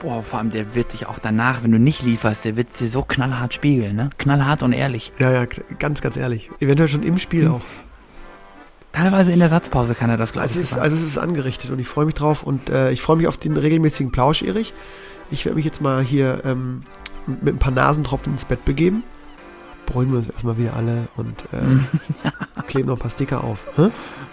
[0.00, 2.88] Boah, vor allem der wird dich auch danach, wenn du nicht lieferst, der wird dir
[2.88, 4.10] so knallhart spiegeln, ne?
[4.16, 5.12] Knallhart und ehrlich.
[5.18, 5.46] Ja, ja,
[5.78, 6.50] ganz, ganz ehrlich.
[6.60, 7.54] Eventuell schon im Spiel Mhm.
[7.56, 7.60] auch.
[8.92, 10.52] Teilweise in der Satzpause kann er das, glaube ich.
[10.52, 10.84] Also es, ist, sogar.
[10.84, 13.36] also es ist angerichtet und ich freue mich drauf und äh, ich freue mich auf
[13.36, 14.72] den regelmäßigen Plausch, Erich.
[15.30, 16.82] Ich werde mich jetzt mal hier ähm,
[17.26, 19.02] mit ein paar Nasentropfen ins Bett begeben.
[19.88, 21.86] Beruhigen wir uns erstmal wieder alle und äh, Mhm.
[22.66, 23.58] kleben noch ein paar Sticker auf.
[23.76, 23.88] Hä?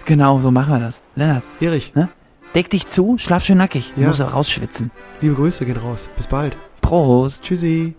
[0.05, 1.01] Genau, so machen wir das.
[1.15, 1.93] Lennart, Erich,
[2.53, 3.93] deck dich zu, schlaf schön nackig.
[3.95, 4.07] Ja.
[4.07, 4.91] Muss rausschwitzen.
[5.21, 6.09] liebe Grüße gehen raus.
[6.15, 6.57] Bis bald.
[6.81, 7.43] Prost.
[7.43, 7.95] Tschüssi.